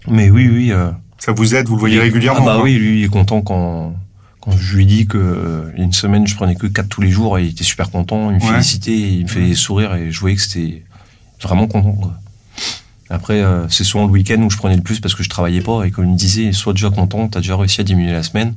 mais 0.07 0.29
oui, 0.29 0.47
oui. 0.51 0.71
euh, 0.71 0.91
Ça 1.17 1.31
vous 1.31 1.55
aide, 1.55 1.67
vous 1.67 1.75
le 1.75 1.79
voyez 1.79 1.99
régulièrement 1.99 2.41
Ah 2.43 2.57
bah 2.57 2.61
oui, 2.63 2.75
lui, 2.77 2.99
il 2.99 3.03
est 3.05 3.09
content 3.09 3.41
quand, 3.41 3.95
quand 4.39 4.51
je 4.51 4.75
lui 4.77 4.85
dis 4.85 5.07
que 5.07 5.17
euh, 5.17 5.71
a 5.75 5.81
une 5.81 5.93
semaine, 5.93 6.27
je 6.27 6.35
prenais 6.35 6.55
que 6.55 6.67
4 6.67 6.87
tous 6.89 7.01
les 7.01 7.09
jours 7.09 7.37
et 7.39 7.43
il 7.45 7.49
était 7.51 7.63
super 7.63 7.89
content, 7.89 8.29
il 8.29 8.35
me 8.37 8.41
Ouais. 8.41 8.47
félicitait, 8.49 8.97
il 8.97 9.23
me 9.23 9.27
fait 9.27 9.53
sourire 9.55 9.95
et 9.95 10.11
je 10.11 10.19
voyais 10.19 10.35
que 10.35 10.41
c'était 10.43 10.83
vraiment 11.41 11.67
content. 11.67 11.93
quoi. 11.93 12.13
Après, 13.13 13.41
euh, 13.41 13.67
c'est 13.67 13.83
souvent 13.83 14.05
le 14.05 14.11
week-end 14.11 14.41
où 14.41 14.49
je 14.49 14.55
prenais 14.57 14.75
le 14.77 14.81
plus 14.81 14.99
parce 15.01 15.13
que 15.15 15.21
je 15.23 15.29
travaillais 15.29 15.59
pas 15.61 15.83
et 15.83 15.91
comme 15.91 16.05
il 16.05 16.11
me 16.13 16.17
disait, 16.17 16.53
sois 16.53 16.71
déjà 16.73 16.89
content, 16.89 17.27
t'as 17.27 17.41
déjà 17.41 17.57
réussi 17.57 17.81
à 17.81 17.83
diminuer 17.83 18.13
la 18.13 18.23
semaine. 18.23 18.55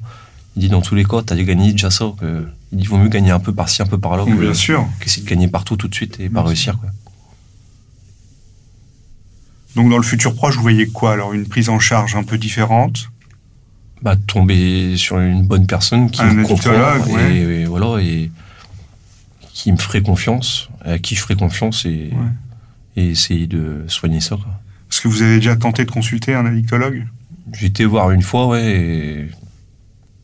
Il 0.56 0.60
dit, 0.60 0.68
dans 0.68 0.80
tous 0.80 0.94
les 0.94 1.04
cas, 1.04 1.22
t'as 1.26 1.34
gagné 1.34 1.72
déjà 1.72 1.90
ça. 1.90 2.12
Que, 2.20 2.46
il 2.70 2.78
dit, 2.78 2.86
vaut 2.86 2.96
mieux 2.96 3.08
gagner 3.08 3.32
un 3.32 3.40
peu 3.40 3.52
par-ci, 3.52 3.82
un 3.82 3.86
peu 3.86 3.98
par-là, 3.98 4.22
Oui, 4.24 4.32
que- 4.36 4.40
Bien 4.42 4.54
sûr. 4.54 4.86
qu'essayer 5.00 5.24
de 5.24 5.28
gagner 5.28 5.48
partout 5.48 5.76
tout 5.76 5.88
de 5.88 5.94
suite 5.94 6.20
et 6.20 6.28
Bien 6.28 6.40
pas 6.42 6.46
réussir. 6.46 6.78
Quoi. 6.78 6.90
Donc 9.74 9.90
dans 9.90 9.96
le 9.96 10.04
futur 10.04 10.34
proche, 10.36 10.54
vous 10.54 10.62
voyez 10.62 10.86
quoi 10.86 11.12
Alors? 11.14 11.32
Une 11.32 11.46
prise 11.46 11.68
en 11.68 11.80
charge 11.80 12.14
un 12.14 12.22
peu 12.22 12.38
différente? 12.38 13.10
Bah, 14.02 14.14
tomber 14.16 14.96
sur 14.96 15.18
une 15.18 15.44
bonne 15.46 15.66
personne 15.66 16.10
qui 16.10 16.20
Un 16.20 16.32
me 16.34 16.44
comprend 16.44 16.70
et, 17.18 17.64
voilà 17.64 18.00
et 18.02 18.30
qui 19.52 19.72
me 19.72 19.78
ferait 19.78 20.02
confiance, 20.02 20.68
à 20.84 20.98
qui 20.98 21.14
je 21.16 21.20
ferais 21.22 21.36
confiance 21.36 21.86
et, 21.86 22.10
Ouais. 22.12 22.18
Et 22.96 23.08
essayer 23.08 23.46
de 23.46 23.84
soigner 23.88 24.20
ça. 24.20 24.36
Est-ce 24.90 25.00
que 25.00 25.08
vous 25.08 25.22
avez 25.22 25.36
déjà 25.36 25.56
tenté 25.56 25.84
de 25.84 25.90
consulter 25.90 26.34
un 26.34 26.46
addictologue? 26.46 27.06
J'ai 27.52 27.66
été 27.66 27.84
voir 27.84 28.10
une 28.10 28.22
fois, 28.22 28.46
ouais, 28.48 28.64
et 28.64 29.30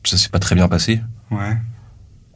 ça 0.04 0.16
s'est 0.16 0.28
pas 0.30 0.38
très 0.38 0.54
bien 0.54 0.68
passé. 0.68 1.00
Ouais. 1.30 1.56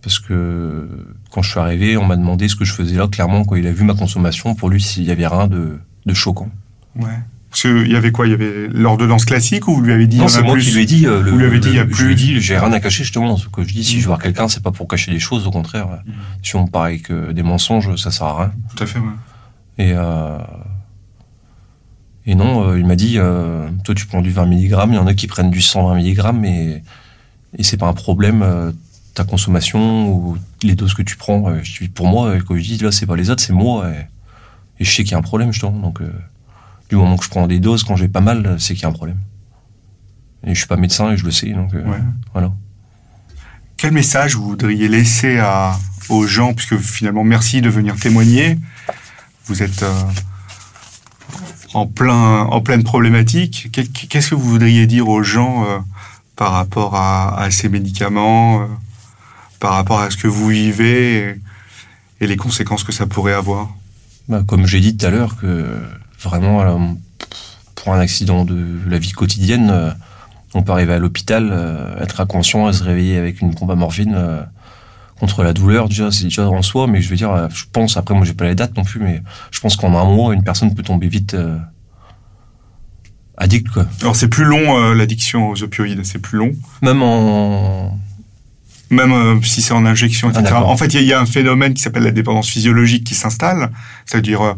parce 0.03 0.19
que 0.19 0.89
quand 1.31 1.41
je 1.43 1.51
suis 1.51 1.59
arrivé, 1.59 1.97
on 1.97 2.05
m'a 2.05 2.17
demandé 2.17 2.47
ce 2.49 2.55
que 2.57 2.65
je 2.65 2.73
faisais 2.73 2.95
là. 2.97 3.09
Clairement, 3.09 3.45
quand 3.45 3.57
il 3.57 3.67
a 3.67 3.73
vu 3.73 3.85
ma 3.85 3.95
consommation, 3.95 4.55
pour 4.55 4.69
lui, 4.69 4.81
s'il 4.83 5.03
y 5.05 5.11
avait 5.11 5.27
rien 5.27 5.47
de, 5.49 5.79
de 6.07 6.15
choquant. 6.15 6.51
Ouais. 6.97 7.09
Parce 7.51 7.63
qu'il 7.63 7.91
y 7.91 7.97
avait 7.97 8.11
quoi? 8.13 8.27
Il 8.27 8.31
y 8.31 8.35
avait 8.35 8.69
l'ordonnance 8.69 9.25
classique 9.25 9.67
ou 9.69 9.75
vous 9.77 9.81
lui 9.81 9.93
avez 9.93 10.07
dit 10.07 10.19
Non, 10.19 10.29
c'est 10.29 10.43
moi 10.43 10.53
plus 10.55 10.65
qui 10.65 10.73
lui 10.75 10.83
ai 10.83 10.85
dit. 10.87 11.07
euh, 11.07 11.23
le- 11.23 11.31
Vous 11.31 11.39
lui 11.39 11.47
avez 11.47 11.59
dit, 11.61 11.69
il 11.71 11.75
y 11.77 11.79
a 11.79 11.85
le- 11.85 11.89
plus. 11.91 11.97
Je 12.01 12.05
lui 12.07 12.13
ai 12.13 12.17
dit, 12.17 12.41
j'ai 12.41 12.59
rien 12.59 12.73
à 12.73 12.81
cacher 12.81 13.05
justement. 13.05 13.37
Ce 13.37 13.49
que 13.49 13.63
je 13.63 13.73
dis, 13.73 13.83
si 13.83 13.95
Mm. 13.97 13.99
je 13.99 14.03
veux 14.03 14.07
voir 14.09 14.19
quelqu'un, 14.21 14.47
c'est 14.49 14.63
pas 14.63 14.73
pour 14.73 14.87
cacher 14.89 15.11
des 15.13 15.19
choses. 15.21 15.47
Au 15.47 15.51
contraire, 15.51 15.87
Mm. 16.05 16.11
si 16.43 16.57
on 16.57 16.65
me 16.65 16.71
paraît 16.71 16.99
que 16.99 17.33
des 17.33 17.43
mensonges, 17.43 17.95
ça 17.97 18.11
sert 18.11 18.27
à 18.27 18.39
rien. 18.43 18.53
Tout 18.77 18.83
à 18.83 18.87
fait, 18.87 18.99
ouais. 18.99 19.05
Et 19.79 19.93
euh, 19.95 20.39
et 22.27 22.35
non, 22.35 22.69
euh, 22.71 22.79
il 22.79 22.87
m'a 22.87 22.97
dit, 22.97 23.15
euh, 23.19 23.69
toi 23.85 23.95
tu 23.95 24.07
prends 24.07 24.23
du 24.23 24.31
20 24.31 24.47
mg, 24.47 24.63
il 24.89 24.95
y 24.95 24.99
en 24.99 25.07
a 25.07 25.15
qui 25.15 25.27
prennent 25.27 25.51
du 25.51 25.61
120 25.61 25.95
mg, 25.97 26.45
et 26.47 26.83
et 27.59 27.63
c'est 27.63 27.77
pas 27.77 27.87
un 27.87 27.93
problème. 27.93 28.73
ta 29.15 29.23
consommation 29.25 30.09
ou 30.13 30.37
les 30.65 30.75
doses 30.75 30.93
que 30.95 31.03
tu 31.03 31.17
prends, 31.17 31.55
je 31.63 31.83
dis, 31.85 31.89
pour 31.89 32.09
moi, 32.09 32.35
quand 32.47 32.57
je 32.57 32.63
dis 32.63 32.79
là, 32.79 32.91
c'est 32.91 33.07
pas 33.07 33.15
les 33.15 33.31
autres, 33.31 33.43
c'est 33.43 33.53
moi. 33.53 33.89
Et, 33.91 34.07
et 34.81 34.85
je 34.85 34.91
sais 34.91 35.05
qu'il 35.05 35.13
y 35.13 35.15
a 35.15 35.19
un 35.19 35.23
problème, 35.23 35.53
justement. 35.53 35.79
Donc, 35.79 36.01
du 36.89 36.97
moment 36.97 37.17
que 37.17 37.25
je 37.25 37.31
prends 37.31 37.47
des 37.47 37.61
doses, 37.61 37.85
quand 37.85 37.95
j'ai 37.95 38.09
pas 38.09 38.21
mal, 38.21 38.57
c'est 38.59 38.75
qu'il 38.75 38.83
y 38.83 38.87
a 38.87 38.89
un 38.89 38.93
problème. 38.93 39.19
Et 40.45 40.53
je 40.53 40.59
suis 40.59 40.67
pas 40.67 40.77
médecin 40.77 41.13
et 41.13 41.17
je 41.17 41.25
le 41.25 41.31
sais, 41.31 41.51
donc 41.51 41.73
Ouais. 41.75 42.01
voilà. 42.33 42.51
Quel 43.77 43.93
message 43.93 44.35
vous 44.35 44.49
voudriez 44.49 44.89
laisser 44.89 45.39
à, 45.39 45.79
aux 46.09 46.27
gens, 46.27 46.53
puisque 46.53 46.77
finalement, 46.79 47.23
merci 47.23 47.61
de 47.61 47.69
venir 47.69 47.95
témoigner. 47.95 48.59
Vous 49.47 49.63
êtes 49.63 49.83
euh, 49.83 50.03
en, 51.75 51.87
plein, 51.87 52.41
en 52.45 52.61
pleine 52.61 52.83
problématique. 52.83 53.69
Qu'est- 53.73 53.93
Qu'est-ce 54.09 54.31
que 54.31 54.35
vous 54.35 54.49
voudriez 54.49 54.87
dire 54.87 55.09
aux 55.09 55.23
gens 55.23 55.65
euh, 55.67 55.79
par 56.37 56.53
rapport 56.53 56.97
à, 56.97 57.49
ces 57.51 57.69
médicaments, 57.69 58.63
euh, 58.63 58.67
par 59.61 59.73
rapport 59.75 60.01
à 60.01 60.11
ce 60.11 60.17
que 60.17 60.29
vous 60.29 60.49
vivez 60.49 61.37
et, 62.21 62.27
les 62.27 62.37
conséquences 62.37 62.85
que 62.85 62.93
ça 62.93 63.07
pourrait 63.07 63.35
avoir? 63.35 63.69
Bah, 64.29 64.43
comme 64.47 64.67
j'ai 64.67 64.81
dit 64.81 64.97
tout 64.97 65.05
à 65.05 65.11
l'heure, 65.11 65.37
que 65.37 65.79
vraiment, 66.23 66.97
pour 67.75 67.93
un 67.93 68.01
accident 68.01 68.47
de 68.47 68.79
la 68.89 68.99
vie 68.99 69.13
quotidienne, 69.13 69.95
on 70.55 70.63
peut 70.63 70.73
arriver 70.73 70.95
à 70.95 70.99
l'hôpital, 70.99 71.53
être 72.01 72.23
inconscient 72.23 72.67
et 72.71 72.73
se 72.73 72.83
réveiller 72.83 73.19
avec 73.19 73.43
une 73.43 73.55
pompe 73.55 73.71
à 73.71 73.75
morphine 73.75 74.47
contre 75.21 75.43
la 75.43 75.53
douleur. 75.53 75.89
Déjà, 75.89 76.11
c'est 76.11 76.25
déjà 76.25 76.49
en 76.49 76.63
soi, 76.63 76.87
mais 76.87 77.01
je 77.01 77.09
veux 77.09 77.17
dire, 77.17 77.31
euh, 77.31 77.49
je 77.55 77.65
pense, 77.73 77.97
après, 77.97 78.15
moi, 78.15 78.25
j'ai 78.25 78.35
pas 78.35 78.45
les 78.47 78.55
dates 78.55 78.77
non 78.77 78.85
plus, 78.85 79.01
mais 79.01 79.23
je 79.51 79.61
pense 79.61 79.77
qu'en 79.77 79.97
un 79.97 80.05
mois, 80.05 80.35
une 80.35 80.43
personne 80.43 80.75
peut 80.75 80.83
tomber 80.83 81.09
vite 81.09 81.35
euh, 81.35 81.57
addict, 83.37 83.69
quoi. 83.69 83.87
Alors 84.01 84.17
c'est 84.17 84.29
plus 84.29 84.45
long 84.45 84.79
euh, 84.79 84.95
l'addiction 84.95 85.49
aux 85.51 85.63
opioïdes, 85.63 86.05
c'est 86.05 86.19
plus 86.21 86.39
long. 86.39 86.53
Même 86.83 87.03
en. 87.03 87.99
Même 88.91 89.13
euh, 89.13 89.43
si 89.43 89.63
c'est 89.63 89.73
en 89.73 89.87
injection, 89.87 90.29
Ah, 90.29 90.39
etc. 90.39 90.53
d'accord. 90.53 90.69
en 90.69 90.77
fait, 90.77 90.93
il 90.95 91.01
y, 91.01 91.07
y 91.07 91.13
a 91.13 91.21
un 91.21 91.27
phénomène 91.27 91.75
qui 91.75 91.83
s'appelle 91.83 92.05
la 92.05 92.11
dépendance 92.13 92.49
physiologique 92.49 93.05
qui 93.05 93.15
s'installe. 93.15 93.71
C'est-à-dire, 94.05 94.57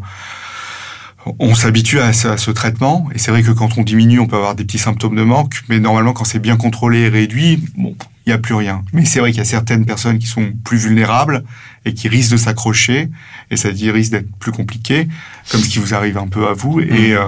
on 1.39 1.55
s'habitue 1.55 1.99
à, 1.99 2.13
ce- 2.13 2.27
à 2.29 2.37
ce 2.37 2.51
traitement. 2.51 3.07
Et 3.13 3.17
c'est 3.19 3.31
vrai 3.31 3.43
que 3.43 3.51
quand 3.51 3.77
on 3.77 3.83
diminue, 3.83 4.19
on 4.19 4.27
peut 4.27 4.35
avoir 4.35 4.55
des 4.55 4.63
petits 4.63 4.77
symptômes 4.79 5.15
de 5.15 5.23
manque. 5.23 5.61
Mais 5.69 5.79
normalement, 5.79 6.13
quand 6.13 6.23
c'est 6.25 6.39
bien 6.39 6.57
contrôlé 6.57 6.99
et 7.01 7.09
réduit, 7.09 7.63
bon, 7.77 7.95
il 8.25 8.29
n'y 8.29 8.33
a 8.33 8.37
plus 8.37 8.53
rien. 8.55 8.83
Mais 8.93 9.05
c'est 9.05 9.19
vrai 9.19 9.31
qu'il 9.31 9.39
y 9.39 9.41
a 9.41 9.45
certaines 9.45 9.85
personnes 9.85 10.19
qui 10.19 10.27
sont 10.27 10.51
plus 10.63 10.77
vulnérables 10.77 11.43
et 11.85 11.93
qui 11.93 12.07
risquent 12.09 12.31
de 12.33 12.37
s'accrocher. 12.37 13.09
Et 13.51 13.57
ça 13.57 13.71
dit, 13.71 13.89
risque 13.91 14.11
d'être 14.11 14.29
plus 14.39 14.51
compliqué, 14.51 15.07
comme 15.51 15.61
ce 15.61 15.69
qui 15.69 15.79
vous 15.79 15.93
arrive 15.93 16.17
un 16.17 16.27
peu 16.27 16.47
à 16.47 16.53
vous. 16.53 16.79
Et, 16.81 17.13
euh, 17.13 17.27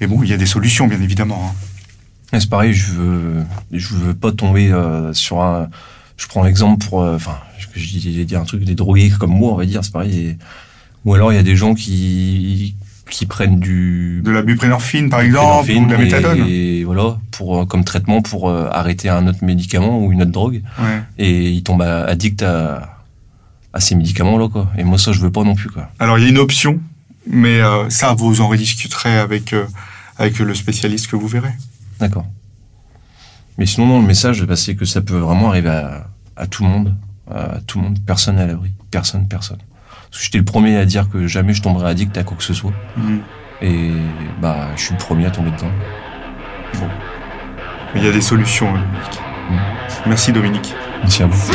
et 0.00 0.06
bon, 0.06 0.22
il 0.22 0.28
y 0.28 0.32
a 0.32 0.36
des 0.36 0.46
solutions, 0.46 0.86
bien 0.88 1.00
évidemment. 1.00 1.52
hein. 2.32 2.38
C'est 2.40 2.50
pareil, 2.50 2.74
je 2.74 2.92
veux, 2.92 3.44
je 3.72 3.94
veux 3.94 4.14
pas 4.14 4.32
tomber 4.32 4.70
euh, 4.72 5.12
sur 5.14 5.40
un. 5.42 5.68
Je 6.16 6.26
prends 6.26 6.42
l'exemple 6.42 6.84
pour, 6.84 7.02
euh, 7.02 7.14
enfin, 7.14 7.38
je, 7.58 7.66
je 7.80 7.86
dis, 7.98 8.24
dire 8.24 8.40
un 8.40 8.44
truc 8.44 8.64
des 8.64 8.74
drogués 8.74 9.10
comme 9.18 9.30
moi, 9.30 9.52
on 9.52 9.56
va 9.56 9.64
dire, 9.64 9.84
c'est 9.84 9.92
pareil. 9.92 10.18
et- 10.30 10.38
ou 11.04 11.14
alors 11.14 11.32
il 11.32 11.36
y 11.36 11.38
a 11.38 11.44
des 11.44 11.54
gens 11.54 11.74
qui 11.74 12.74
qui 13.10 13.26
prennent 13.26 13.60
du 13.60 14.20
De 14.24 14.30
la 14.30 14.42
buprénorphine, 14.42 15.10
par 15.10 15.20
exemple, 15.20 15.70
ou 15.70 15.86
de 15.86 15.92
la 15.92 15.98
méthadone. 15.98 16.44
et, 16.48 16.84
voilà 16.84 17.18
pour 17.30 17.58
euh, 17.60 17.64
comme 17.66 17.84
traitement 17.84 18.22
pour 18.22 18.48
euh, 18.48 18.68
arrêter 18.72 19.08
un 19.08 19.26
autre 19.26 19.44
médicament 19.44 20.00
ou 20.04 20.12
une 20.12 20.22
autre 20.22 20.30
drogue 20.32 20.62
Ouais. 20.80 21.02
et 21.18 21.50
ils 21.50 21.62
tombent 21.62 21.82
addicts 21.82 22.42
à 22.42 22.92
à 23.72 23.80
ces 23.80 23.94
médicaments 23.94 24.38
là 24.38 24.48
quoi. 24.48 24.70
Et 24.78 24.84
moi 24.84 24.96
ça 24.98 25.12
je 25.12 25.20
veux 25.20 25.30
pas 25.30 25.44
non 25.44 25.54
plus 25.54 25.68
quoi. 25.68 25.90
Alors 25.98 26.18
il 26.18 26.24
y 26.24 26.26
a 26.26 26.30
une 26.30 26.38
option, 26.38 26.80
mais 27.30 27.60
euh, 27.60 27.90
ça 27.90 28.14
vous 28.14 28.40
en 28.40 28.48
rediscuterez 28.48 29.18
avec 29.18 29.52
euh, 29.52 29.66
avec 30.18 30.38
le 30.38 30.54
spécialiste 30.54 31.08
que 31.08 31.16
vous 31.16 31.28
verrez. 31.28 31.52
D'accord. 32.00 32.24
Mais 33.58 33.66
sinon, 33.66 33.86
non, 33.86 34.00
le 34.00 34.06
message, 34.06 34.44
c'est 34.54 34.74
que 34.74 34.84
ça 34.84 35.00
peut 35.00 35.16
vraiment 35.16 35.48
arriver 35.48 35.70
à, 35.70 36.08
à 36.36 36.46
tout 36.46 36.62
le 36.62 36.68
monde. 36.70 36.94
À 37.30 37.58
tout 37.66 37.78
le 37.78 37.84
monde. 37.84 37.98
Personne 38.06 38.38
à 38.38 38.46
l'abri. 38.46 38.70
Personne, 38.90 39.26
personne. 39.28 39.58
Parce 40.10 40.18
que 40.18 40.24
j'étais 40.24 40.38
le 40.38 40.44
premier 40.44 40.76
à 40.76 40.84
dire 40.84 41.08
que 41.08 41.26
jamais 41.26 41.52
je 41.54 41.62
tomberais 41.62 41.90
addict 41.90 42.16
à 42.16 42.24
quoi 42.24 42.36
que 42.36 42.44
ce 42.44 42.54
soit. 42.54 42.72
Et 43.62 43.90
bah, 44.40 44.68
je 44.76 44.82
suis 44.82 44.92
le 44.92 44.98
premier 44.98 45.26
à 45.26 45.30
tomber 45.30 45.50
dedans. 45.50 45.70
Mais 47.94 48.00
il 48.00 48.06
y 48.06 48.08
a 48.08 48.12
des 48.12 48.20
solutions, 48.20 48.72
Dominique. 48.72 49.20
Mm. 49.50 49.56
Merci 50.06 50.32
Dominique. 50.32 50.74
Merci 51.02 51.22
à 51.22 51.26
vous. 51.26 51.52